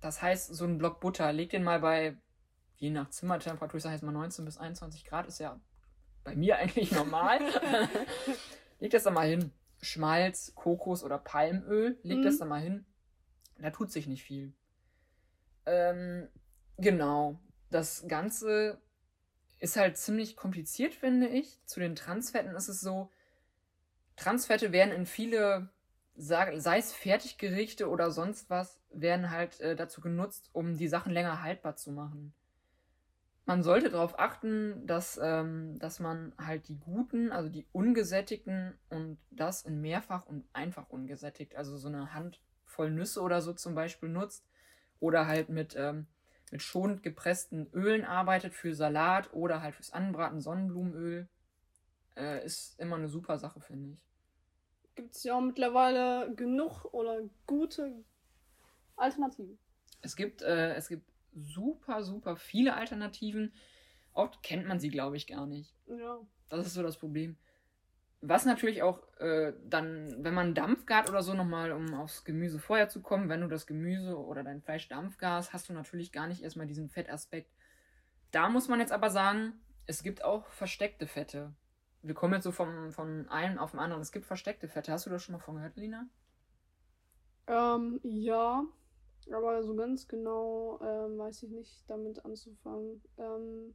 Das 0.00 0.22
heißt, 0.22 0.54
so 0.54 0.64
ein 0.64 0.78
Block 0.78 1.00
Butter, 1.00 1.32
leg 1.32 1.50
den 1.50 1.64
mal 1.64 1.80
bei, 1.80 2.16
je 2.76 2.90
nach 2.90 3.10
Zimmertemperatur, 3.10 3.78
ich 3.78 3.82
sage 3.82 3.94
jetzt 3.94 4.02
mal 4.02 4.12
19 4.12 4.44
bis 4.44 4.58
21 4.58 5.04
Grad, 5.04 5.26
ist 5.26 5.40
ja 5.40 5.58
bei 6.24 6.36
mir 6.36 6.56
eigentlich 6.58 6.92
normal. 6.92 7.40
leg 8.80 8.90
das 8.90 9.04
da 9.04 9.10
mal 9.10 9.26
hin. 9.26 9.50
Schmalz, 9.82 10.52
Kokos 10.54 11.04
oder 11.04 11.18
Palmöl, 11.18 11.98
leg 12.02 12.18
mhm. 12.18 12.22
das 12.22 12.38
da 12.38 12.44
mal 12.44 12.60
hin. 12.60 12.86
Da 13.58 13.70
tut 13.70 13.90
sich 13.90 14.06
nicht 14.06 14.22
viel. 14.22 14.52
Ähm, 15.64 16.28
genau. 16.78 17.40
Das 17.70 18.06
Ganze 18.08 18.80
ist 19.58 19.76
halt 19.76 19.96
ziemlich 19.96 20.36
kompliziert, 20.36 20.94
finde 20.94 21.28
ich. 21.28 21.58
Zu 21.64 21.80
den 21.80 21.96
Transfetten 21.96 22.54
ist 22.54 22.68
es 22.68 22.80
so, 22.80 23.10
Transfette 24.16 24.72
werden 24.72 24.94
in 24.94 25.06
viele, 25.06 25.70
sei 26.14 26.78
es 26.78 26.92
Fertiggerichte 26.92 27.88
oder 27.88 28.10
sonst 28.10 28.48
was, 28.48 28.80
werden 28.90 29.30
halt 29.30 29.60
äh, 29.60 29.76
dazu 29.76 30.00
genutzt, 30.00 30.50
um 30.52 30.76
die 30.76 30.88
Sachen 30.88 31.12
länger 31.12 31.42
haltbar 31.42 31.76
zu 31.76 31.92
machen. 31.92 32.34
Man 33.46 33.62
sollte 33.62 33.90
darauf 33.90 34.18
achten, 34.18 34.86
dass, 34.86 35.18
ähm, 35.22 35.78
dass 35.78 36.00
man 36.00 36.32
halt 36.36 36.68
die 36.68 36.78
guten, 36.78 37.30
also 37.30 37.48
die 37.48 37.66
ungesättigten 37.72 38.76
und 38.90 39.18
das 39.30 39.62
in 39.62 39.80
mehrfach 39.80 40.26
und 40.26 40.44
einfach 40.52 40.90
ungesättigt, 40.90 41.56
also 41.56 41.76
so 41.76 41.88
eine 41.88 42.12
Handvoll 42.12 42.90
Nüsse 42.90 43.22
oder 43.22 43.40
so 43.40 43.52
zum 43.52 43.74
Beispiel 43.74 44.08
nutzt 44.08 44.44
oder 44.98 45.26
halt 45.28 45.48
mit 45.48 45.76
ähm, 45.76 46.06
mit 46.50 46.62
schonend 46.62 47.02
gepressten 47.02 47.68
Ölen 47.72 48.04
arbeitet 48.04 48.54
für 48.54 48.74
Salat 48.74 49.32
oder 49.32 49.62
halt 49.62 49.74
fürs 49.74 49.92
Anbraten 49.92 50.40
Sonnenblumenöl, 50.40 51.28
äh, 52.16 52.44
ist 52.44 52.78
immer 52.78 52.96
eine 52.96 53.08
super 53.08 53.38
Sache, 53.38 53.60
finde 53.60 53.90
ich. 53.90 53.98
Gibt 54.94 55.14
es 55.14 55.24
ja 55.24 55.36
auch 55.36 55.40
mittlerweile 55.40 56.32
genug 56.34 56.84
oder 56.92 57.20
gute 57.46 58.04
Alternativen. 58.96 59.58
Es 60.02 60.16
gibt, 60.16 60.42
äh, 60.42 60.74
es 60.74 60.88
gibt 60.88 61.10
super, 61.36 62.02
super 62.02 62.36
viele 62.36 62.74
Alternativen. 62.74 63.52
Oft 64.12 64.42
kennt 64.42 64.66
man 64.66 64.80
sie, 64.80 64.88
glaube 64.88 65.16
ich, 65.16 65.26
gar 65.26 65.46
nicht. 65.46 65.74
Ja. 65.86 66.18
Das 66.48 66.66
ist 66.66 66.74
so 66.74 66.82
das 66.82 66.98
Problem. 66.98 67.36
Was 68.22 68.46
natürlich 68.46 68.82
auch 68.82 69.02
äh, 69.18 69.52
dann, 69.64 70.24
wenn 70.24 70.34
man 70.34 70.54
Dampfgart 70.54 71.10
oder 71.10 71.22
so 71.22 71.34
nochmal, 71.34 71.72
um 71.72 71.94
aufs 71.94 72.24
Gemüse 72.24 72.58
vorher 72.58 72.88
zu 72.88 73.02
kommen, 73.02 73.28
wenn 73.28 73.42
du 73.42 73.46
das 73.46 73.66
Gemüse 73.66 74.18
oder 74.18 74.42
dein 74.42 74.62
Fleisch 74.62 74.88
Dampfgas, 74.88 75.52
hast 75.52 75.68
du 75.68 75.74
natürlich 75.74 76.12
gar 76.12 76.26
nicht 76.26 76.42
erstmal 76.42 76.66
diesen 76.66 76.88
Fettaspekt. 76.88 77.52
Da 78.30 78.48
muss 78.48 78.68
man 78.68 78.80
jetzt 78.80 78.92
aber 78.92 79.10
sagen, 79.10 79.52
es 79.86 80.02
gibt 80.02 80.24
auch 80.24 80.48
versteckte 80.48 81.06
Fette. 81.06 81.54
Wir 82.02 82.14
kommen 82.14 82.34
jetzt 82.34 82.44
so 82.44 82.52
vom, 82.52 82.90
von 82.92 83.28
einem 83.28 83.58
auf 83.58 83.72
den 83.72 83.80
anderen. 83.80 84.02
Es 84.02 84.12
gibt 84.12 84.26
versteckte 84.26 84.68
Fette. 84.68 84.92
Hast 84.92 85.06
du 85.06 85.10
das 85.10 85.22
schon 85.22 85.34
mal 85.34 85.38
von 85.38 85.56
gehört, 85.56 85.76
Lina? 85.76 86.06
Ähm, 87.46 88.00
ja. 88.02 88.64
Aber 89.32 89.62
so 89.62 89.74
ganz 89.74 90.06
genau 90.06 90.78
ähm, 90.82 91.18
weiß 91.18 91.42
ich 91.42 91.50
nicht, 91.50 91.88
damit 91.90 92.24
anzufangen. 92.24 93.02
Ähm, 93.18 93.74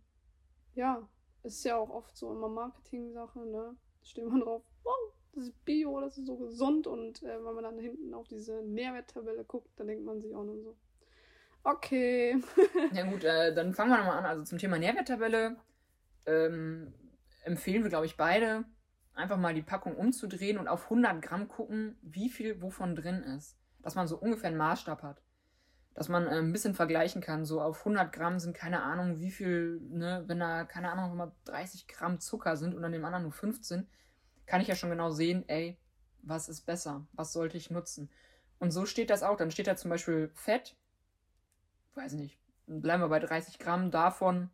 ja, 0.76 1.08
ist 1.44 1.64
ja 1.66 1.78
auch 1.78 1.90
oft 1.90 2.16
so 2.16 2.32
immer 2.32 2.48
Marketing-Sache, 2.48 3.40
ne? 3.40 3.76
steht 4.04 4.28
man 4.28 4.42
drauf, 4.42 4.64
wow, 4.84 5.14
das 5.34 5.46
ist 5.46 5.66
Bio, 5.66 6.00
das 6.02 6.18
ist 6.18 6.28
so 6.28 6.38
gesund. 6.38 6.88
Und 6.88 7.24
äh, 7.24 7.44
wenn 7.44 7.54
man 7.54 7.64
dann 7.64 7.80
hinten 7.80 8.14
auf 8.14 8.28
diese 8.28 8.62
Nährwerttabelle 8.64 9.44
guckt, 9.44 9.70
dann 9.78 9.88
denkt 9.88 10.06
man 10.06 10.22
sich 10.22 10.36
auch 10.36 10.44
nur 10.44 10.60
so, 10.62 10.78
okay. 11.64 12.42
ja 12.94 13.10
gut, 13.10 13.24
äh, 13.24 13.54
dann 13.54 13.74
fangen 13.74 13.92
wir 13.92 13.98
nochmal 13.98 14.20
an. 14.20 14.26
Also 14.26 14.44
zum 14.44 14.58
Thema 14.58 14.78
Nährwerttabelle 14.78 15.58
ähm, 16.26 16.94
empfehlen 17.44 17.84
wir, 17.84 17.90
glaube 17.90 18.06
ich, 18.06 18.18
beide, 18.18 18.66
einfach 19.14 19.38
mal 19.38 19.54
die 19.54 19.62
Packung 19.62 19.96
umzudrehen 19.96 20.58
und 20.58 20.68
auf 20.68 20.86
100 20.86 21.22
Gramm 21.22 21.48
gucken, 21.48 21.98
wie 22.02 22.30
viel 22.30 22.62
wovon 22.62 22.96
drin 22.96 23.24
ist. 23.24 23.58
Dass 23.82 23.96
man 23.96 24.08
so 24.08 24.18
ungefähr 24.18 24.50
einen 24.50 24.58
Maßstab 24.58 25.02
hat. 25.02 25.24
Dass 25.94 26.10
man 26.10 26.28
äh, 26.28 26.38
ein 26.38 26.52
bisschen 26.52 26.74
vergleichen 26.74 27.22
kann. 27.22 27.46
So 27.46 27.62
auf 27.62 27.80
100 27.80 28.14
Gramm 28.14 28.40
sind 28.40 28.56
keine 28.56 28.84
Ahnung, 28.84 29.20
wie 29.20 29.32
viel, 29.32 29.82
ne, 29.90 30.24
wenn 30.28 30.40
da, 30.40 30.64
keine 30.64 30.92
Ahnung, 30.92 31.16
mal 31.16 31.32
30 31.46 31.88
Gramm 31.88 32.20
Zucker 32.20 32.56
sind 32.58 32.74
und 32.74 32.84
an 32.84 32.92
dem 32.92 33.04
anderen 33.04 33.24
nur 33.24 33.34
15, 33.34 33.88
kann 34.46 34.62
ich 34.62 34.68
ja 34.68 34.76
schon 34.76 34.90
genau 34.90 35.12
sehen, 35.12 35.44
ey, 35.48 35.78
was 36.24 36.50
ist 36.50 36.62
besser? 36.62 37.06
Was 37.14 37.34
sollte 37.34 37.58
ich 37.58 37.72
nutzen? 37.72 38.10
Und 38.60 38.72
so 38.72 38.86
steht 38.86 39.10
das 39.10 39.24
auch. 39.24 39.38
Dann 39.38 39.52
steht 39.52 39.68
da 39.68 39.76
zum 39.76 39.90
Beispiel 39.90 40.30
Fett, 40.34 40.76
weiß 41.96 42.14
nicht, 42.14 42.40
bleiben 42.68 43.02
wir 43.02 43.10
bei 43.10 43.20
30 43.20 43.60
Gramm 43.60 43.92
davon 43.92 44.50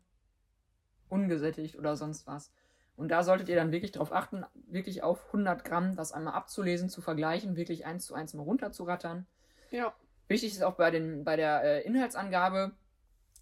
ungesättigt 1.08 1.76
oder 1.76 1.96
sonst 1.96 2.26
was. 2.26 2.52
Und 2.96 3.10
da 3.10 3.22
solltet 3.22 3.48
ihr 3.48 3.56
dann 3.56 3.70
wirklich 3.70 3.92
darauf 3.92 4.12
achten, 4.12 4.44
wirklich 4.54 5.02
auf 5.02 5.26
100 5.26 5.64
Gramm 5.64 5.94
das 5.94 6.12
einmal 6.12 6.34
abzulesen, 6.34 6.88
zu 6.88 7.00
vergleichen, 7.00 7.56
wirklich 7.56 7.86
eins 7.86 8.06
zu 8.06 8.14
eins 8.14 8.34
mal 8.34 8.42
runterzurattern. 8.42 9.26
Ja. 9.70 9.94
Wichtig 10.28 10.52
ist 10.52 10.62
auch 10.62 10.74
bei, 10.74 10.90
den, 10.90 11.24
bei 11.24 11.36
der 11.36 11.62
äh, 11.64 11.82
Inhaltsangabe, 11.82 12.72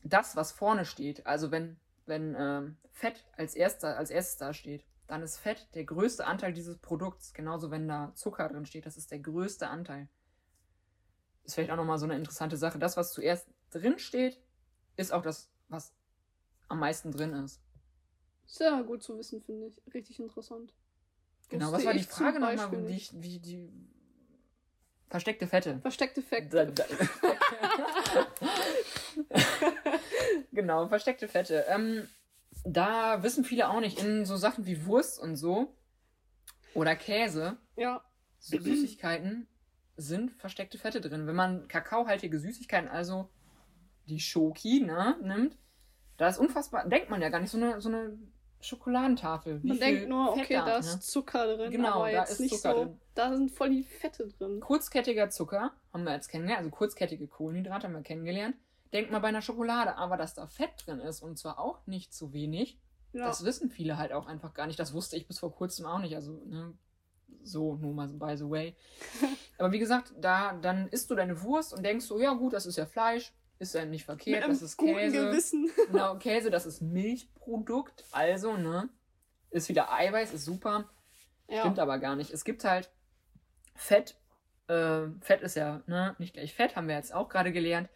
das, 0.03 0.37
was 0.37 0.53
vorne 0.53 0.85
steht. 0.85 1.27
Also 1.27 1.51
wenn, 1.51 1.77
wenn 2.07 2.37
ähm, 2.39 2.77
Fett 2.93 3.25
als, 3.37 3.55
erster, 3.55 3.97
als 3.97 4.11
erstes 4.11 4.39
da 4.39 4.55
steht, 4.55 4.85
dann 5.07 5.23
ist 5.23 5.39
Fett 5.39 5.69
der 5.75 5.85
größte 5.85 6.27
Anteil 6.27 6.53
dieses 6.53 6.79
Produkts. 6.79 7.33
Genauso, 7.35 7.71
wenn 7.71 7.89
da 7.89 8.13
Zucker 8.15 8.49
drin 8.49 8.67
steht, 8.67 8.87
das 8.87 8.97
ist 8.97 9.11
der 9.11 9.19
größte 9.19 9.69
Anteil. 9.69 10.09
Ist 11.45 11.55
vielleicht 11.55 11.71
auch 11.71 11.77
nochmal 11.77 11.99
so 11.99 12.07
eine 12.07 12.17
interessante 12.17 12.57
Sache. 12.57 12.79
Das, 12.79 12.97
was 12.97 13.13
zuerst 13.13 13.49
drin 13.71 13.99
steht, 13.99 14.41
ist 14.97 15.13
auch 15.13 15.23
das, 15.23 15.49
was 15.69 15.93
am 16.69 16.81
meisten 16.81 17.13
drin 17.13 17.33
ist. 17.35 17.61
Sehr 18.47 18.83
gut 18.85 19.03
zu 19.03 19.19
wissen, 19.19 19.43
finde 19.43 19.69
ich. 19.69 19.95
Richtig 19.95 20.19
interessant. 20.21 20.73
Genau, 21.49 21.71
was 21.73 21.85
war 21.85 21.95
die 21.95 22.03
Frage 22.03 22.41
nochmal, 22.41 22.89
wie, 22.89 23.09
wie 23.13 23.39
die. 23.39 23.71
Versteckte 25.09 25.47
Fette. 25.47 25.79
Versteckte 25.81 26.23
Fette. 26.23 26.73
genau, 30.53 30.89
versteckte 30.89 31.29
Fette. 31.29 31.65
Ähm, 31.69 32.09
da 32.65 33.23
wissen 33.23 33.45
viele 33.45 33.69
auch 33.69 33.81
nicht, 33.81 34.03
in 34.03 34.25
so 34.25 34.37
Sachen 34.37 34.67
wie 34.67 34.87
Wurst 34.87 35.21
und 35.21 35.37
so 35.37 35.75
oder 36.75 36.95
Käse, 36.97 37.57
Ja, 37.77 38.03
so 38.39 38.59
Süßigkeiten, 38.59 39.49
sind 39.97 40.33
versteckte 40.33 40.79
Fette 40.79 41.01
drin. 41.01 41.27
Wenn 41.27 41.37
man 41.37 41.69
kakaohaltige 41.69 42.39
Süßigkeiten, 42.39 42.89
also 42.89 43.31
die 44.07 44.21
Schoki, 44.21 44.81
ne, 44.81 45.17
nimmt, 45.23 45.57
da 46.17 46.29
ist 46.29 46.39
unfassbar, 46.39 46.89
denkt 46.89 47.11
man 47.11 47.23
ja 47.23 47.29
gar 47.29 47.41
nicht, 47.41 47.51
so 47.51 47.57
eine, 47.57 47.81
so 47.81 47.89
eine 47.89 48.19
Schokoladentafel. 48.61 49.63
wie 49.63 49.69
man 49.69 49.79
denkt 49.79 50.09
nur, 50.09 50.35
Fett 50.35 50.45
okay, 50.45 50.55
da 50.55 50.77
ist 50.79 50.95
ne? 50.95 51.01
Zucker 51.01 51.57
drin, 51.57 51.71
Genau, 51.71 51.89
aber 51.95 52.11
da 52.11 52.21
jetzt 52.21 52.33
ist 52.33 52.41
nicht 52.41 52.57
Zucker 52.57 52.75
so. 52.75 52.85
drin. 52.85 53.01
Da 53.15 53.37
sind 53.37 53.51
voll 53.51 53.71
die 53.71 53.83
Fette 53.83 54.29
drin. 54.29 54.61
Kurzkettiger 54.61 55.31
Zucker 55.31 55.73
haben 55.93 56.05
wir 56.05 56.13
jetzt 56.13 56.29
kennengelernt, 56.29 56.65
also 56.65 56.71
kurzkettige 56.77 57.27
Kohlenhydrate 57.27 57.87
haben 57.87 57.95
wir 57.95 58.03
kennengelernt. 58.03 58.57
Denkt 58.93 59.11
mal 59.11 59.19
bei 59.21 59.29
einer 59.29 59.43
Schokolade, 59.43 59.97
aber 59.97 60.17
dass 60.17 60.35
da 60.35 60.47
Fett 60.47 60.71
drin 60.87 61.01
ist 61.01 61.23
und 61.23 61.39
zwar 61.39 61.59
auch 61.59 61.87
nicht 61.87 62.15
zu 62.15 62.33
wenig, 62.33 62.79
Ja, 63.13 63.27
das 63.27 63.45
wissen 63.45 63.71
viele 63.71 63.99
halt 63.99 64.13
auch 64.13 64.27
einfach 64.27 64.55
gar 64.55 64.67
nicht. 64.67 64.79
Das 64.79 64.95
wusste 64.95 65.17
ich 65.17 65.27
bis 65.27 65.39
vor 65.39 65.55
kurzem 65.55 65.87
auch 65.87 65.99
nicht. 65.99 66.15
Also, 66.15 66.33
ne, 66.47 66.73
so, 67.43 67.77
nur 67.77 67.95
mal 67.95 68.09
so 68.09 68.17
by 68.17 68.37
the 68.37 68.49
way. 68.49 68.75
aber 69.59 69.73
wie 69.73 69.79
gesagt, 69.79 70.13
da 70.21 70.53
dann 70.55 70.89
isst 70.89 71.11
du 71.11 71.15
deine 71.15 71.43
Wurst 71.43 71.73
und 71.75 71.85
denkst 71.85 72.07
so, 72.07 72.21
ja 72.21 72.33
gut, 72.35 72.53
das 72.53 72.67
ist 72.67 72.77
ja 72.77 72.87
Fleisch, 72.87 73.33
ist 73.59 73.75
ja 73.75 73.85
nicht 73.85 74.05
verkehrt, 74.05 74.49
das 74.49 74.63
ist 74.63 74.77
Käse. 74.77 75.27
Gewissen. 75.29 75.71
Genau, 75.91 76.17
Käse, 76.17 76.51
das 76.51 76.67
ist 76.67 76.83
Milchprodukt, 76.83 78.05
also, 78.13 78.57
ne, 78.57 78.89
ist 79.51 79.69
wieder 79.69 79.93
Eiweiß, 79.93 80.35
ist 80.35 80.45
super. 80.45 80.91
Ja, 81.49 81.61
Stimmt 81.61 81.79
aber 81.79 81.99
gar 81.99 82.17
nicht. 82.17 82.33
Es 82.33 82.45
gibt 82.45 82.65
halt 82.65 82.91
Fett. 83.75 84.17
Äh, 84.69 85.07
Fett 85.21 85.43
ist 85.43 85.55
ja 85.55 85.83
ne, 85.87 86.17
nicht 86.19 86.35
gleich 86.35 86.55
Fett, 86.55 86.77
haben 86.77 86.89
wir 86.89 86.97
jetzt 86.97 87.15
auch 87.15 87.29
gerade 87.29 87.53
gelernt. 87.53 87.89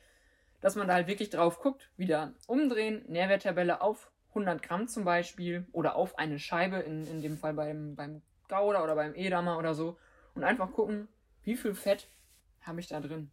Dass 0.60 0.76
man 0.76 0.88
da 0.88 0.94
halt 0.94 1.08
wirklich 1.08 1.30
drauf 1.30 1.58
guckt, 1.60 1.90
wieder 1.96 2.34
umdrehen, 2.46 3.04
Nährwerttabelle 3.08 3.80
auf 3.80 4.10
100 4.30 4.62
Gramm 4.62 4.88
zum 4.88 5.04
Beispiel 5.04 5.66
oder 5.72 5.96
auf 5.96 6.18
eine 6.18 6.38
Scheibe, 6.38 6.76
in, 6.76 7.06
in 7.06 7.22
dem 7.22 7.38
Fall 7.38 7.54
beim, 7.54 7.96
beim 7.96 8.22
Gouda 8.48 8.84
oder 8.84 8.94
beim 8.94 9.14
Edamer 9.14 9.58
oder 9.58 9.74
so. 9.74 9.98
Und 10.34 10.44
einfach 10.44 10.70
gucken, 10.72 11.08
wie 11.42 11.56
viel 11.56 11.74
Fett 11.74 12.08
habe 12.60 12.80
ich 12.80 12.88
da 12.88 13.00
drin. 13.00 13.30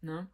Ne? 0.00 0.28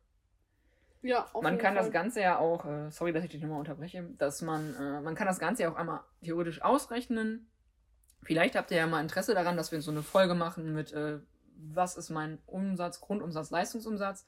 Ja 1.03 1.27
auf 1.33 1.43
man 1.43 1.59
kann 1.59 1.75
Fall. 1.75 1.85
das 1.85 1.93
Ganze 1.93 2.21
ja 2.21 2.39
auch, 2.39 2.65
äh, 2.67 2.91
sorry, 2.91 3.13
dass 3.13 3.25
ich 3.25 3.31
dich 3.31 3.43
nochmal 3.43 3.59
unterbreche, 3.59 4.03
dass 4.19 4.43
man, 4.43 4.75
äh, 4.75 5.01
man 5.01 5.15
kann 5.15 5.27
das 5.27 5.39
Ganze 5.39 5.65
ja 5.65 5.73
auch 5.73 5.77
einmal 5.77 6.01
theoretisch 6.23 6.63
ausrechnen. 6.63 7.51
Vielleicht 8.23 8.57
habt 8.57 8.71
ihr 8.71 8.79
ja 8.79 8.87
mal 8.87 9.01
Interesse 9.01 9.35
daran, 9.35 9.57
dass 9.57 9.73
wir 9.73 9.81
so 9.81 9.91
eine 9.91 10.03
Folge 10.03 10.35
machen 10.35 10.75
mit, 10.75 10.93
äh, 10.93 11.21
was 11.57 11.97
ist 11.97 12.11
mein 12.11 12.39
Umsatz, 12.47 13.01
Grundumsatz, 13.01 13.51
Leistungsumsatz, 13.51 14.27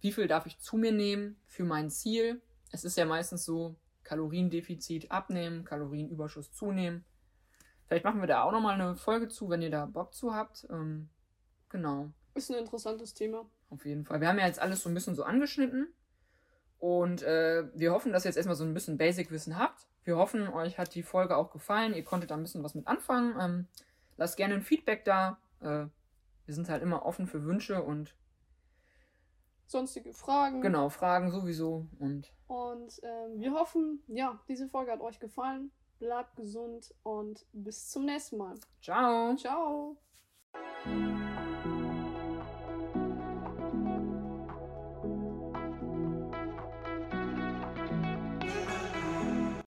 wie 0.00 0.12
viel 0.12 0.26
darf 0.26 0.46
ich 0.46 0.58
zu 0.58 0.76
mir 0.76 0.92
nehmen 0.92 1.40
für 1.46 1.64
mein 1.64 1.90
Ziel. 1.90 2.42
Es 2.70 2.84
ist 2.84 2.96
ja 2.96 3.04
meistens 3.04 3.44
so, 3.44 3.76
Kaloriendefizit 4.04 5.10
abnehmen, 5.10 5.64
Kalorienüberschuss 5.64 6.52
zunehmen. 6.52 7.04
Vielleicht 7.86 8.04
machen 8.04 8.20
wir 8.20 8.26
da 8.26 8.42
auch 8.42 8.52
nochmal 8.52 8.80
eine 8.80 8.96
Folge 8.96 9.28
zu, 9.28 9.48
wenn 9.50 9.62
ihr 9.62 9.70
da 9.70 9.86
Bock 9.86 10.14
zu 10.14 10.34
habt. 10.34 10.66
Ähm, 10.70 11.08
genau. 11.68 12.10
Ist 12.34 12.50
ein 12.50 12.58
interessantes 12.58 13.14
Thema. 13.14 13.44
Auf 13.70 13.84
jeden 13.84 14.04
Fall. 14.04 14.20
Wir 14.20 14.28
haben 14.28 14.38
ja 14.38 14.46
jetzt 14.46 14.60
alles 14.60 14.82
so 14.82 14.88
ein 14.88 14.94
bisschen 14.94 15.14
so 15.14 15.24
angeschnitten. 15.24 15.92
Und 16.82 17.22
äh, 17.22 17.62
wir 17.74 17.92
hoffen, 17.92 18.12
dass 18.12 18.24
ihr 18.24 18.30
jetzt 18.30 18.36
erstmal 18.38 18.56
so 18.56 18.64
ein 18.64 18.74
bisschen 18.74 18.98
Basic-Wissen 18.98 19.56
habt. 19.56 19.86
Wir 20.02 20.16
hoffen, 20.16 20.48
euch 20.48 20.78
hat 20.78 20.96
die 20.96 21.04
Folge 21.04 21.36
auch 21.36 21.52
gefallen. 21.52 21.94
Ihr 21.94 22.02
konntet 22.02 22.32
da 22.32 22.34
ein 22.34 22.42
bisschen 22.42 22.64
was 22.64 22.74
mit 22.74 22.88
anfangen. 22.88 23.36
Ähm, 23.40 23.68
lasst 24.16 24.36
gerne 24.36 24.54
ein 24.54 24.62
Feedback 24.62 25.04
da. 25.04 25.38
Äh, 25.60 25.86
wir 26.44 26.54
sind 26.54 26.68
halt 26.68 26.82
immer 26.82 27.06
offen 27.06 27.28
für 27.28 27.44
Wünsche 27.44 27.84
und 27.84 28.16
Sonstige 29.68 30.12
Fragen. 30.12 30.60
genau, 30.60 30.88
Fragen 30.88 31.30
sowieso. 31.30 31.86
Und 32.00 32.32
Und 32.48 33.00
ähm, 33.04 33.38
wir 33.40 33.52
hoffen, 33.52 34.02
ja, 34.08 34.40
diese 34.48 34.66
Folge 34.66 34.90
hat 34.90 35.00
euch 35.02 35.20
gefallen. 35.20 35.70
Bleibt 36.00 36.34
gesund 36.34 36.92
und 37.04 37.46
bis 37.52 37.90
zum 37.90 38.06
nächsten 38.06 38.38
Mal. 38.38 38.56
ciao! 38.80 39.36
Ciao. 39.36 39.96